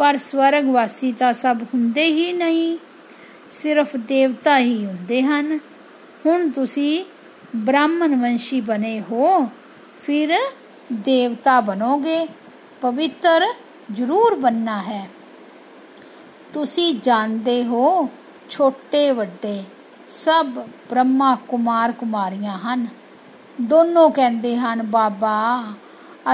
ਪਰ 0.00 0.18
ਸਵਰਗਵਾਸੀ 0.18 1.12
ਤਾਂ 1.12 1.32
ਸਭ 1.32 1.56
ਹੁੰਦੇ 1.74 2.04
ਹੀ 2.04 2.32
ਨਹੀਂ, 2.32 2.78
ਸਿਰਫ 3.50 3.96
ਦੇਵਤਾ 3.96 4.58
ਹੀ 4.58 4.86
ਹੁੰਦੇ 4.86 5.22
ਹਨ। 5.22 5.58
ਹੁਣ 6.26 6.50
ਤੁਸੀਂ 6.50 7.04
ਬ੍ਰਾਹਮਣ 7.56 8.16
ਵੰਸ਼ੀ 8.16 8.60
ਬਣੇ 8.60 9.00
ਹੋ, 9.00 9.48
ਫਿਰ 10.02 10.38
ਦੇਵਤਾ 10.92 11.60
ਬਣੋਗੇ, 11.60 12.28
ਪਵਿੱਤਰ 12.80 13.46
ਜ਼ਰੂਰ 13.92 14.34
ਬੰਨਾ 14.34 14.82
ਹੈ। 14.82 15.08
ਤੁਸੀਂ 16.52 17.00
ਜਾਣਦੇ 17.02 17.64
ਹੋ, 17.64 18.08
ਛੋਟੇ 18.50 19.10
ਵੱਡੇ 19.12 19.64
ਸਭ 20.08 20.46
ਬ੍ਰਹਮਾ 20.90 21.34
ਕੁਮਾਰ 21.48 21.92
ਕੁਮਾਰੀਆਂ 21.92 22.58
ਹਨ। 22.58 22.86
ਦੋਨੋਂ 23.60 24.10
ਕਹਿੰਦੇ 24.10 24.56
ਹਨ, 24.56 24.82
ਬਾਬਾ, 24.82 25.64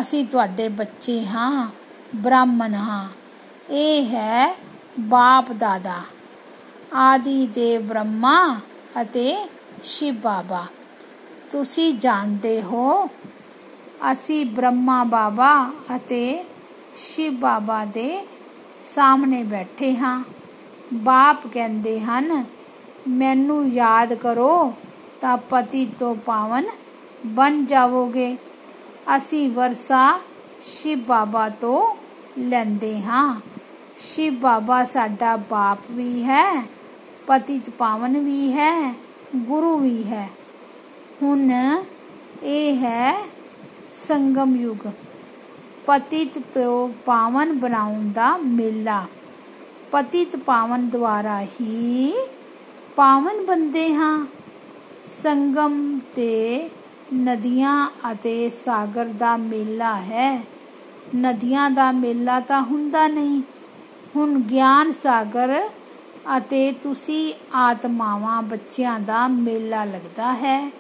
ਅਸੀਂ 0.00 0.24
ਤੁਹਾਡੇ 0.26 0.68
ਬੱਚੇ 0.68 1.26
ਹਾਂ, 1.26 1.70
ਬ੍ਰਾਹਮਣ 2.16 2.74
ਹਾਂ। 2.74 3.08
ਇਹ 3.70 4.04
ਹੈ 4.04 4.56
ਬਾਪ 5.00 5.50
ਦਾਦਾ, 5.52 5.94
ਆਦਿ 6.94 7.46
ਦੇ 7.46 7.78
ਬ੍ਰਹਮਾ 7.78 8.60
ਅਤੇ 9.00 9.48
ਸ਼ਿਵ 9.84 10.14
ਬਾਬਾ। 10.14 10.64
ਤੁਸੀਂ 11.50 11.94
ਜਾਣਦੇ 11.94 12.62
ਹੋ, 12.62 13.08
ਅਸੀਂ 14.12 14.44
ਬ੍ਰਹਮਾ 14.46 15.04
ਬਾਬਾ 15.04 15.70
ਅਤੇ 15.96 16.44
ਸ਼ਿਵ 16.96 17.32
ਬਾਬਾ 17.32 17.84
ਦੇ 17.84 18.26
ਸਾਹਮਣੇ 18.82 19.42
ਬੈਠੇ 19.42 19.96
ਹਾਂ। 19.96 20.22
ਬਾਪ 20.94 21.46
ਕਹਿੰਦੇ 21.46 22.00
ਹਨ, 22.00 22.44
ਮੈਨੂੰ 23.08 23.68
ਯਾਦ 23.68 24.14
ਕਰੋ 24.14 24.72
ਤਾਂ 25.20 25.36
ਪਤੀ 25.36 25.86
ਤੋਂ 25.98 26.14
ਪਾਵਨ 26.14 26.66
ਬਣ 27.26 27.64
ਜਾਵੋਗੇ। 27.64 28.36
ਅਸੀਂ 29.16 29.50
ਵਰਸਾ 29.50 30.18
ਸ਼ਿਵ 30.60 30.98
ਬਾਬਾ 30.98 31.48
ਤੋਂ 31.48 31.96
ਲੈਂਦੇ 32.38 33.02
ਹਾਂ। 33.02 33.40
ਸ਼ਿਵ 33.98 34.34
ਬਾਬਾ 34.34 34.84
ਸਾਡਾ 34.84 35.36
ਬਾਪ 35.36 35.78
ਵੀ 35.90 36.22
ਹੈ 36.24 36.64
ਪਤਿਤ 37.26 37.70
ਪਾਵਨ 37.70 38.18
ਵੀ 38.18 38.52
ਹੈ, 38.52 38.94
ਗੁਰੂ 39.36 39.78
ਵੀ 39.78 40.04
ਹੈ। 40.04 40.28
ਹੁਣ 41.22 41.50
ਇਹ 42.42 42.76
ਹੈ 42.76 43.26
ਸੰਗਮ 43.90 44.56
ਯੁਗ। 44.56 44.88
ਪਤਿਤ 45.86 46.38
ਤੋਂ 46.38 46.88
ਪਾਵਨ 46.88 47.58
ਬਣਾਉਣ 47.58 48.10
ਦਾ 48.10 48.36
ਮੇਲਾ। 48.36 49.06
ਪਤਿਤ 49.92 50.36
ਪਾਵਨ 50.36 50.88
ਦੁਆਰਾ 50.88 51.40
ਹੀ 51.42 52.14
ਪਾਵਨ 52.96 53.46
ਬੰਦੇ 53.46 53.94
ਹਾਂ। 53.94 54.26
ਸੰਗਮ 55.04 55.98
ਤੇ 55.98 56.70
ਨਦੀਆਂ 57.14 57.90
ਅਤੇ 58.12 58.50
ਸਾਗਰ 58.50 59.04
ਦਾ 59.04 59.36
ਮੇਲਾ 59.36 59.96
ਹੈ। 59.96 60.44
ਨਦੀਆਂ 61.16 61.70
ਦਾ 61.70 61.92
ਮੇਲਾ 61.92 62.40
ਤਾਂ 62.40 62.62
ਹੁੰਦਾ 62.62 63.08
ਨਹੀਂ। 63.08 63.42
ਹੁਣ 64.16 64.40
ਗਿਆਨ 64.40 64.92
ਸਾਗਰ 64.92 65.68
ਅਤੇ 66.36 66.72
ਤੁਸੀਂ 66.72 67.34
ਆਤਮਾਵਾਂ 67.54 68.42
ਬੱਚਿਆਂ 68.42 69.00
ਦਾ 69.00 69.28
ਮੇਲਾ 69.28 69.84
ਲੱਗਦਾ 69.84 70.32
ਹੈ। 70.32 70.72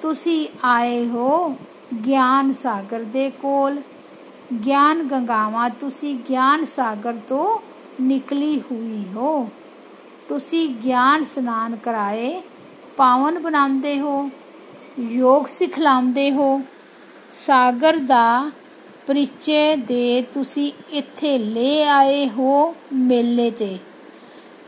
ਤੁਸੀਂ 0.00 0.48
ਆਏ 0.64 1.08
ਹੋ 1.08 1.56
ਗਿਆਨ 2.06 2.52
ਸਾਗਰ 2.52 3.04
ਦੇ 3.04 3.30
ਕੋਲ। 3.30 3.82
ਗਿਆਨ 4.66 5.02
ਗੰਗਾਵਾਂ, 5.02 5.70
ਤੁਸੀਂ 5.70 6.16
ਗਿਆਨ 6.28 6.64
ਸਾਗਰ 6.64 7.16
ਤੋਂ 7.28 7.58
ਨਿਕਲੀ 8.00 8.60
ਹੋਈ 8.60 9.04
ਹੋ। 9.16 9.48
ਤੁਸੀਂ 10.28 10.68
ਗਿਆਨ 10.68 11.24
ਸਨਾਨ 11.24 11.76
ਕਰਾਏ, 11.76 12.42
ਪਾਵਨ 12.96 13.38
ਬਣਾਉਂਦੇ 13.38 14.00
ਹੋ, 14.00 14.30
ਯੋਗ 15.00 15.46
ਸਿਖਲਾਉਂਦੇ 15.46 16.30
ਹੋ। 16.30 16.60
ਸਾਗਰ 17.32 17.96
ਦਾ 17.96 18.50
ਪਰਿਚੈ 19.06 19.76
ਦੇ 19.76 20.22
ਤੁਸੀਂ 20.22 20.72
ਇੱਥੇ 20.90 21.38
ਲੈ 21.38 21.86
ਆਏ 21.88 22.28
ਹੋ 22.28 22.74
ਮੇਲੇ 22.92 23.50
ਤੇ। 23.50 23.78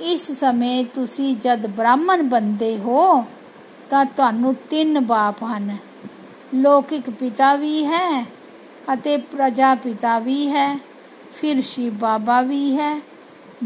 ਇਸ 0.00 0.32
ਸਮੇਂ 0.32 0.84
ਤੁਸੀਂ 0.84 1.36
ਜਦ 1.36 1.66
ਬ੍ਰਾਹਮਣ 1.66 2.22
ਬੰਦੇ 2.22 2.78
ਹੋ, 2.78 3.24
ਤਾਂ 3.90 4.04
ਤੁਹਾਨੂੰ 4.04 4.54
ਤਿੰਨ 4.54 5.00
ਬਾਪ 5.00 5.42
ਹਨ। 5.44 5.76
ਲੌਕਿਕ 6.54 7.10
ਪਿਤਾ 7.10 7.54
ਵੀ 7.54 7.86
ਹੈ 7.86 8.26
ਅਤੇ 8.92 9.16
ਪ੍ਰਜਾ 9.16 9.74
ਪਿਤਾ 9.74 10.18
ਵੀ 10.18 10.48
ਹੈ। 10.48 10.80
ਫਿਰ 11.32 11.60
ਸ਼ਿਵ 11.60 11.94
ਬਾਬਾ 11.94 12.40
ਵੀ 12.40 12.76
ਹੈ। 12.76 13.00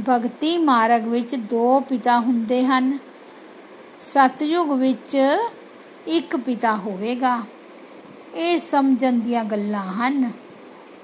ਭਗਤੀ 0.09 0.59
ਮਾਰਗ 0.59 1.09
ਵਿੱਚ 1.09 1.35
ਦੋ 1.35 1.81
ਪਿਤਾ 1.81 2.21
ਹੁੰਦੇ 2.21 2.65
ਹਨ। 2.67 2.99
ਸਤਯੁਗ 3.99 4.73
ਵਿੱਚ 4.73 5.17
ਇੱਕ 6.07 6.37
ਪਿਤਾ 6.37 6.77
ਹੋਵੇਗਾ। 6.77 7.41
ਇਹ 8.35 8.59
ਸਮਝਣ 8.59 9.13
ਦੀਆਂ 9.13 9.45
ਗੱਲਾਂ 9.45 9.85
ਹਨ। 9.85 10.33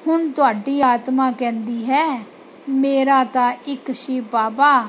ਹੁਣ 0.06 0.30
ਤੁਹਾਡੀ 0.30 0.80
ਆਤਮਾ 0.80 1.30
ਕਹਿੰਦੀ 1.30 1.84
ਹੈ, 1.84 2.24
ਮੇਰਾ 2.68 3.24
ਤਾਂ 3.24 3.52
ਇੱਕ 3.66 3.92
ਸ਼ਿਵ 3.92 4.24
ਬਾਬਾ, 4.32 4.88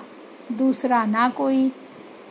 ਦੂਸਰਾ 0.51 1.05
ਨਾ 1.05 1.29
ਕੋਈ। 1.29 1.71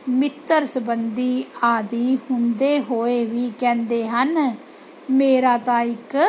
ਮਿੱਤਰ 0.09 0.65
ਸੰਬੰਧੀ 0.65 1.43
ਆਦਿ 1.63 2.17
ਹੁੰਦੇ 2.31 2.79
ਹੋਏ 2.79 3.25
ਵੀ 3.25 3.51
ਕਹਿੰਦੇ 3.59 4.07
ਹਨ, 4.07 4.55
ਮੇਰਾ 5.11 5.57
ਤਾਂ 5.57 5.81
ਇੱਕ 5.81 6.27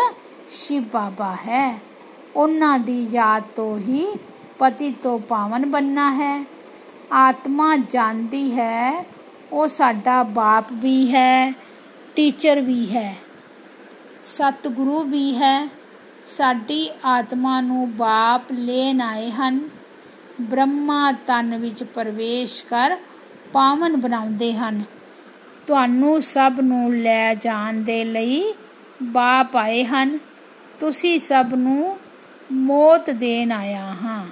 ਸ਼ਿਵ 0.50 0.82
ਬਾਬਾ 0.82 1.34
ਹੈ। 1.34 1.80
ਉਹਨਾਂ 2.36 2.78
ਦੀ 2.78 3.08
ਯਾਦ 3.12 3.42
ਤੋਂ 3.56 3.78
ਹੀ 3.78 4.18
ਪਤੀ 4.58 4.90
ਤੋਂ 4.90 5.18
ਪਾਵਨ 5.18 5.70
ਬੰਨਾ 5.70 6.12
ਹੈ। 6.12 6.44
ਆਤਮਾ 7.12 7.76
ਜਾਣਦੀ 7.76 8.50
ਹੈ, 8.50 9.06
ਉਹ 9.52 9.68
ਸਾਡਾ 9.68 10.22
ਬਾਪ 10.22 10.64
ਵੀ 10.72 11.12
ਹੈ, 11.12 11.52
ਟੀਚਰ 12.16 12.60
ਵੀ 12.60 12.86
ਹੈ। 12.86 13.16
ਸਤਿਗੁਰੂ 14.24 15.02
ਵੀ 15.02 15.34
ਹੈ। 15.34 15.75
ਸਾਡੀ 16.26 16.90
ਆਤਮਾ 17.04 17.60
ਨੂੰ 17.60 17.96
ਬਾਪ 17.96 18.42
ਲੈਣ 18.52 19.00
ਆਏ 19.00 19.30
ਹਨ। 19.30 19.68
ਬ੍ਰਹਮਾ 20.40 21.12
ਤਨ 21.12 21.58
ਵਿੱਚ 21.58 21.82
ਪ੍ਰਵੇਸ਼ 21.82 22.64
ਕਰ 22.64 22.96
ਪਾਵਨ 23.52 23.96
ਬਣਾਉਂਦੇ 23.96 24.54
ਹਨ। 24.54 24.82
ਤੁਹਾਨੂੰ 25.66 26.22
ਸਭ 26.22 26.52
ਨੂੰ 26.62 26.94
ਲੈ 26.96 27.34
ਜਾਣ 27.34 27.74
ਦੇ 27.74 28.04
ਲਈ 28.04 28.54
ਬਾਪ 29.02 29.56
ਆਏ 29.56 29.84
ਹਨ। 29.84 30.18
ਤੁਸੀਂ 30.80 31.18
ਸਭ 31.18 31.46
ਨੂੰ 31.54 31.98
ਮੌਤ 32.52 33.10
ਦੇਣ 33.10 33.52
ਆਇਆ 33.52 33.84
ਹਾਂ। 33.84 34.26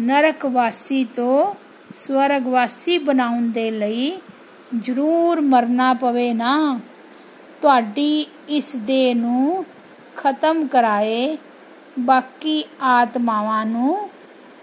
ਨਰਕ 0.00 0.46
ਵਾਸੀ 0.46 1.04
ਤੋਂ 1.04 1.54
ਸਵਰਗ 2.00 2.46
ਵਾਸੀ 2.46 2.98
ਬਣਾਉਣ 2.98 3.42
ਦੇ 3.42 3.70
ਲਈ 3.70 4.20
ਜ਼ਰੂਰ 4.80 5.40
ਮਰਨਾ 5.40 5.94
ਪਵੇ 5.94 6.32
ਨਾ। 6.32 6.80
ਤੁਹਾਡੀ 7.62 8.26
ਇਸ 8.48 8.76
ਦੇਹ 8.76 9.16
ਨੂੰ 9.16 9.64
ਖਤਮ 10.16 10.66
ਕਰਾਏ, 10.66 11.38
ਬਾਕੀ 11.98 12.64
ਆਤਮਾਵਾਂ 12.82 13.66
ਨੂੰ 13.66 14.10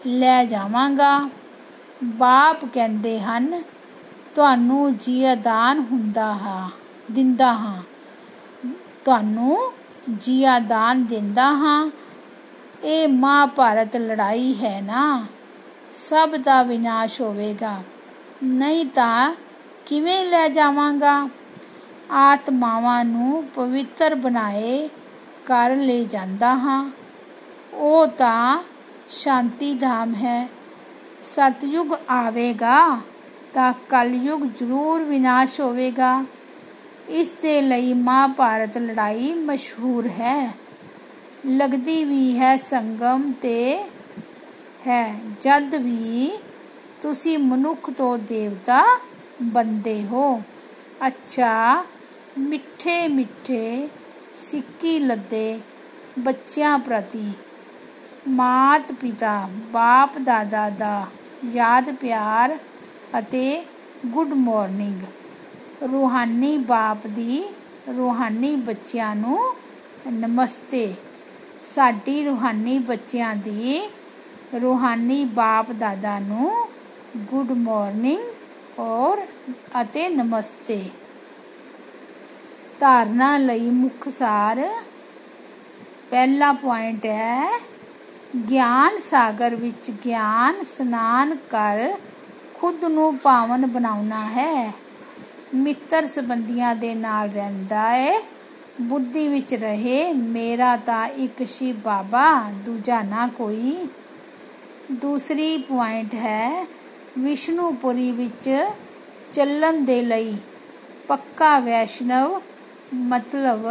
ਲੈ 0.07 0.45
ਜਾਵਾਂਗਾ। 0.45 1.29
ਬਾਪ 2.03 2.65
ਕਹਿੰਦੇ 2.65 3.21
ਹਨ, 3.21 3.63
ਤੁਹਾਨੂੰ 4.35 4.97
ਜੀਆਦਾਨ 4.97 5.79
ਹੁੰਦਾ 5.79 6.25
ਹਾਂ, 6.25 6.69
ਦਿੰਦਾ 7.11 7.53
ਹਾਂ। 7.53 7.83
ਤੁਹਾਨੂੰ 9.05 9.73
ਜੀਆਦਾਨ 10.19 11.05
ਦਿੰਦਾ 11.05 11.43
ਹਾਂ। 11.43 11.89
ਇਹ 12.83 13.07
ਮਹਾਭਾਰਤ 13.07 13.95
ਲੜਾਈ 13.95 14.53
ਹੈ 14.53 14.81
ਨਾ। 14.81 15.25
ਸਭ 15.93 16.35
ਦਾ 16.35 16.63
ਵਿਨਾਸ਼ 16.63 17.21
ਹੋਵੇਗਾ। 17.21 17.83
ਨਹੀਂ 18.43 18.85
ਤਾਂ 18.85 19.35
ਕਿਵੇਂ 19.85 20.25
ਲੈ 20.25 20.49
ਜਾਵਾਂਗਾ? 20.49 21.29
ਆਤਮਾਵਾਂ 22.11 23.05
ਨੂੰ 23.05 23.45
ਪਵਿੱਤਰ 23.55 24.15
ਬਣਾਏ 24.15 24.89
ਕਰ 25.45 25.75
ਲੈ 25.75 26.03
ਜਾਂਦਾ 26.03 26.53
ਹਾਂ। 26.53 26.91
ਉਹ 27.73 28.07
ਤਾਂ 28.07 28.63
ਸ਼ਾਂਤੀ 29.09 29.73
ਧਾਮ 29.73 30.15
ਹੈ। 30.15 30.49
ਸਤਯੁਗ 31.21 31.87
ਆਵੇਗਾ 32.09 33.01
ਤਾਂ 33.53 33.73
ਕਲਯੁਗ 33.89 34.41
ਜ਼ਰੂਰ 34.41 35.03
ਵਿਨਾਸ਼ 35.03 35.59
ਹੋਵੇਗਾ। 35.59 36.25
ਇਸ 37.09 37.33
ਦੇ 37.33 37.61
ਲਈ 37.61 37.93
ਮਹਾਭਾਰਤ 37.93 38.77
ਲੜਾਈ 38.77 39.33
ਮਸ਼ਹੂਰ 39.33 40.07
ਹੈ। 40.07 40.55
ਲੱਗਦੀ 41.45 42.03
ਵੀ 42.03 42.39
ਹੈ 42.39 42.57
ਸੰਗਮ 42.57 43.31
ਤੇ 43.31 43.83
ਹੈ। 44.87 45.19
ਜਦ 45.41 45.75
ਵੀ 45.75 46.39
ਤੁਸੀਂ 47.01 47.37
ਮਨੁੱਖ 47.37 47.89
ਤੋਂ 47.89 48.17
ਦੇਵਤਾ 48.17 48.99
ਬੰਦੇ 49.41 50.03
ਹੋ। 50.03 50.41
ਅੱਛਾ 51.07 51.85
ਮਿੱਠੇ 52.37 53.07
ਮਿੱਠੇ 53.07 53.89
ਸਿੱਕੀ 54.33 54.99
ਲੱਦੇ 54.99 55.59
ਬੱਚਿਆਂ 56.19 56.79
ਪ੍ਰਤੀ, 56.79 57.31
ਮਾਤ 58.27 58.91
ਪਿਤਾ, 58.91 59.49
ਬਾਪ 59.71 60.17
ਦਾਦਾ 60.17 60.69
ਦਾ 60.69 61.05
ਯਾਦ 61.51 61.95
ਪਿਆਰ 61.95 62.57
ਅਤੇ 63.19 63.65
ਗੁੱਡ 64.05 64.33
ਮਾਰਨਿੰਗ 64.33 65.01
ਰੂਹਾਨੀ 65.91 66.57
ਬਾਪ 66.57 67.07
ਦੀ, 67.07 67.43
ਰੂਹਾਨੀ 67.97 68.55
ਬੱਚਿਆਂ 68.55 69.15
ਨੂੰ 69.15 69.55
ਨਮਸਤੇ। 70.11 70.93
ਸਾਡੀ 71.63 72.23
ਰੂਹਾਨੀ 72.25 72.79
ਬੱਚਿਆਂ 72.79 73.35
ਦੀ, 73.35 73.89
ਰੂਹਾਨੀ 74.61 75.25
ਬਾਪ 75.25 75.71
ਦਾਦਾ 75.71 76.19
ਨੂੰ 76.19 76.69
ਗੁੱਡ 77.17 77.51
ਮਾਰਨਿੰਗ 77.51 78.79
ਔਰ 78.79 79.17
ਅਤੇ 79.81 80.09
ਨਮਸਤੇ। 80.09 80.89
ਧਾਰਨਾ 82.81 83.37
ਲਈ 83.37 83.69
ਮੁੱਖ 83.69 84.09
ਸਾਰ। 84.09 84.73
ਪਹਿਲਾ 86.11 86.51
ਪੁਆਇੰਟ 86.51 87.05
ਹੈ, 87.05 87.59
ਗਿਆਨ 88.49 88.99
ਸਾਗਰ 88.99 89.55
ਵਿੱਚ 89.55 89.91
ਗਿਆਨ 89.91 90.63
ਸਨਾਨ 90.63 91.35
ਕਰ 91.35 91.93
ਖੁਦ 92.55 92.83
ਨੂੰ 92.85 93.17
ਪਾਵਨ 93.17 93.65
ਬਣਾਉਣਾ 93.65 94.25
ਹੈ। 94.25 94.73
ਮਿੱਤਰ 95.55 96.07
ਸੰਬੰਧੀਆਂ 96.07 96.75
ਦੇ 96.75 96.95
ਨਾਲ 96.95 97.29
ਰਹਿੰਦਾ 97.29 97.89
ਹੈ 97.89 98.19
ਬੁੱਧੀ 98.81 99.27
ਵਿੱਚ 99.27 99.53
ਰਹੇ, 99.53 100.13
ਮੇਰਾ 100.13 100.75
ਤਾਂ 100.77 101.07
ਇੱਕ 101.07 101.43
ਸ਼ਿਵ 101.47 101.75
ਬਾਬਾ, 101.75 102.43
ਦੂਜਾ 102.65 103.01
ਨਾ 103.01 103.27
ਕੋਈ। 103.27 103.87
ਦੂਸਰੀ 104.91 105.57
ਪੁਆਇੰਟ 105.57 106.13
ਹੈ, 106.13 106.67
ਵਿਸ਼ਨੂਪੁਰੀ 107.19 108.11
ਵਿੱਚ 108.11 108.65
ਚੱਲਣ 109.31 109.85
ਦੇ 109.85 110.01
ਲਈ 110.01 110.37
ਪੱਕਾ 111.07 111.59
ਵੈਸ਼ਨਵ 111.59 112.41
ਮਤਲਬ 112.93 113.67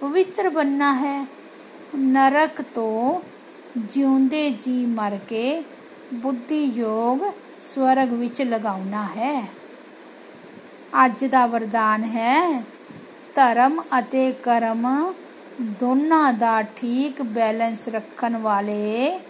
ਪਵਿੱਤਰ 0.00 0.48
ਬੰਨਾ 0.48 0.92
ਹੈ। 0.94 1.26
ਨਰਕ 1.96 2.62
ਤੋਂ 2.74 3.20
ਜਿਉਂਦੇ 3.78 4.50
ਜੀ 4.50 4.84
ਮਰ 4.86 5.18
ਕੇ 5.28 5.62
ਬੁੱਧੀ 6.14 6.64
ਯੋਗ 6.64 7.18
ਸਵਰਗ 7.74 8.12
ਵਿੱਚ 8.12 8.42
ਲਗਾਉਣਾ 8.42 9.02
ਹੈ। 9.16 9.40
ਅੱਜ 11.04 11.24
ਦਾ 11.24 11.46
ਵਰਦਾਨ 11.46 12.04
ਹੈ, 12.04 12.62
ਧਰਮ 13.34 13.80
ਅਤੇ 13.98 14.30
ਕਰਮ 14.32 14.86
ਦੋਨਾਂ 15.80 16.32
ਦਾ 16.32 16.62
ਠੀਕ 16.76 17.22
ਬੈਲੈਂਸ 17.22 17.88
ਰੱਖਣ 17.88 18.36
ਵਾਲੇ 18.36 19.20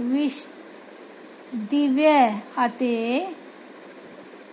ਵਿਸ਼, 0.00 0.46
ਦਿਵਯ 1.54 2.30
ਅਤੇ 2.64 3.26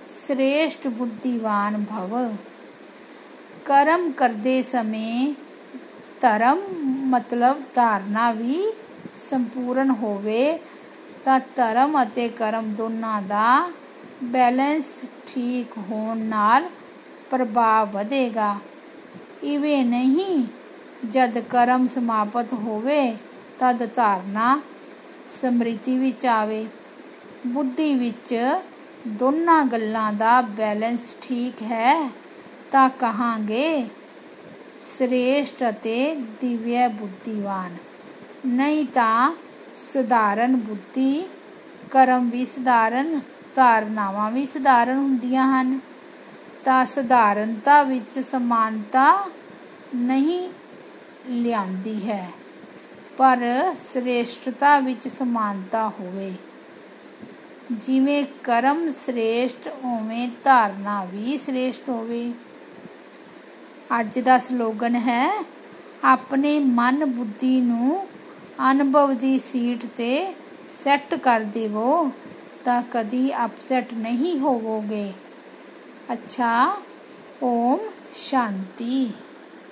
ਸ੍ਰੇਸ਼ਟ 0.09 0.87
ਬੁੱਧੀਵਾਨ 0.87 1.83
ਭਵ। 1.83 2.35
ਕਰਮ 3.67 4.11
ਕਰਦੇ 4.11 4.61
ਸਮੇਂ 4.63 5.33
ਧਰਮ 6.21 6.59
ਮਤਲਬ 7.09 7.61
ਧਾਰਨਾ 7.73 8.31
ਵੀ 8.31 8.63
ਸੰਪੂਰਨ 9.15 9.89
ਹੋਵੇ, 9.91 10.59
ਤਾਂ 11.25 11.39
ਧਰਮ 11.55 12.01
ਅਤੇ 12.03 12.27
ਕਰਮ 12.29 12.73
ਦੋਨਾਂ 12.73 13.21
ਦਾ 13.21 13.69
ਬੈਲੈਂਸ 14.23 15.01
ਠੀਕ 15.27 15.77
ਹੋਣ 15.91 16.17
ਨਾਲ 16.17 16.69
ਪ੍ਰਭਾਵ 17.29 17.89
ਵਧੇਗਾ। 17.91 18.55
ਇਵੇਂ 19.43 19.83
ਨਹੀਂ, 19.85 20.43
ਜਦ 21.07 21.39
ਕਰਮ 21.39 21.87
ਸਮਾਪਤ 21.87 22.53
ਹੋਵੇ, 22.53 23.15
ਤਦ 23.59 23.85
ਧਾਰਨਾ 23.95 24.59
ਸਮ੍ਰਿਤੀ 25.31 25.97
ਵਿੱਚ 25.97 26.25
ਆਵੇ। 26.25 26.65
ਬੁੱਧੀ 27.47 27.93
ਵਿੱਚ 27.95 28.35
ਦੋਨਾਂ 29.07 29.63
ਗੱਲਾਂ 29.65 30.13
ਦਾ 30.13 30.41
ਬੈਲੈਂਸ 30.41 31.15
ਠੀਕ 31.21 31.61
ਹੈ। 31.61 31.95
ਤਾਂ 32.71 32.89
ਕਹਾਂਗੇ, 32.89 33.87
ਸ੍ਰੇਸ਼ਟ 34.81 35.63
ਅਤੇ 35.69 36.15
ਦਿਵਯ 36.41 36.87
ਬੁੱਧੀਵਾਨ। 36.87 37.75
ਨਹੀਂ 38.45 38.85
ਤਾਂ 38.85 39.35
ਸਧਾਰਨ 39.73 40.55
ਬੁੱਧੀ, 40.55 41.27
ਕਰਮ 41.91 42.29
ਵੀ 42.29 42.45
ਸਧਾਰਨ, 42.45 43.19
ਧਾਰਨਾਵਾਂ 43.55 44.31
ਵੀ 44.31 44.45
ਸਧਾਰਨ 44.45 44.97
ਹੁੰਦੀਆਂ 44.97 45.45
ਹਨ। 45.51 45.79
ਤਾਂ 46.65 46.85
ਸਧਾਰਨਤਾ 46.85 47.81
ਵਿੱਚ 47.83 48.19
ਸਮਾਨਤਾ 48.19 49.05
ਨਹੀਂ 49.95 50.49
ਲਿਆਂਦੀ 51.27 52.09
ਹੈ, 52.09 52.29
ਪਰ 53.17 53.37
ਸ੍ਰੇਸ਼ਟਤਾ 53.79 54.79
ਵਿੱਚ 54.79 55.07
ਸਮਾਨਤਾ 55.07 55.87
ਹੋਵੇ। 55.89 56.33
ਜਿਵੇਂ 57.71 58.23
ਕਰਮ 58.43 58.89
ਸ੍ਰੇਸ਼ਟ, 58.89 59.67
ਉਵੇਂ 59.67 60.27
ਧਾਰਨਾ 60.43 61.03
ਵੀ 61.03 61.37
ਸ੍ਰੇਸ਼ਟ 61.37 61.89
ਹੋਵੇ। 61.89 62.31
ਅੱਜ 63.99 64.19
ਦਾ 64.19 64.37
ਸਲੋਗਨ 64.37 64.95
ਹੈ, 64.95 65.45
ਆਪਣੇ 66.03 66.59
ਮਨ 66.59 67.05
ਬੁੱਧੀ 67.05 67.61
ਨੂੰ 67.61 68.07
ਅਨੁਭਵ 68.71 69.13
ਦੀ 69.13 69.39
ਸੀਟ 69.39 69.85
ਤੇ 69.85 70.33
ਸੈੱਟ 70.67 71.15
ਕਰ 71.15 71.39
ਦੇਵੋ, 71.39 72.11
ਤਾਂ 72.65 72.81
ਕਦੀ 72.91 73.31
ਅਪਸੈਟ 73.45 73.93
ਨਹੀਂ 73.93 74.39
ਹੋਵੋਗੇ। 74.39 75.13
ਅੱਛਾ, 76.11 76.77
ਓਮ 77.43 77.79
ਸ਼ਾਂਤੀ। 78.15 79.11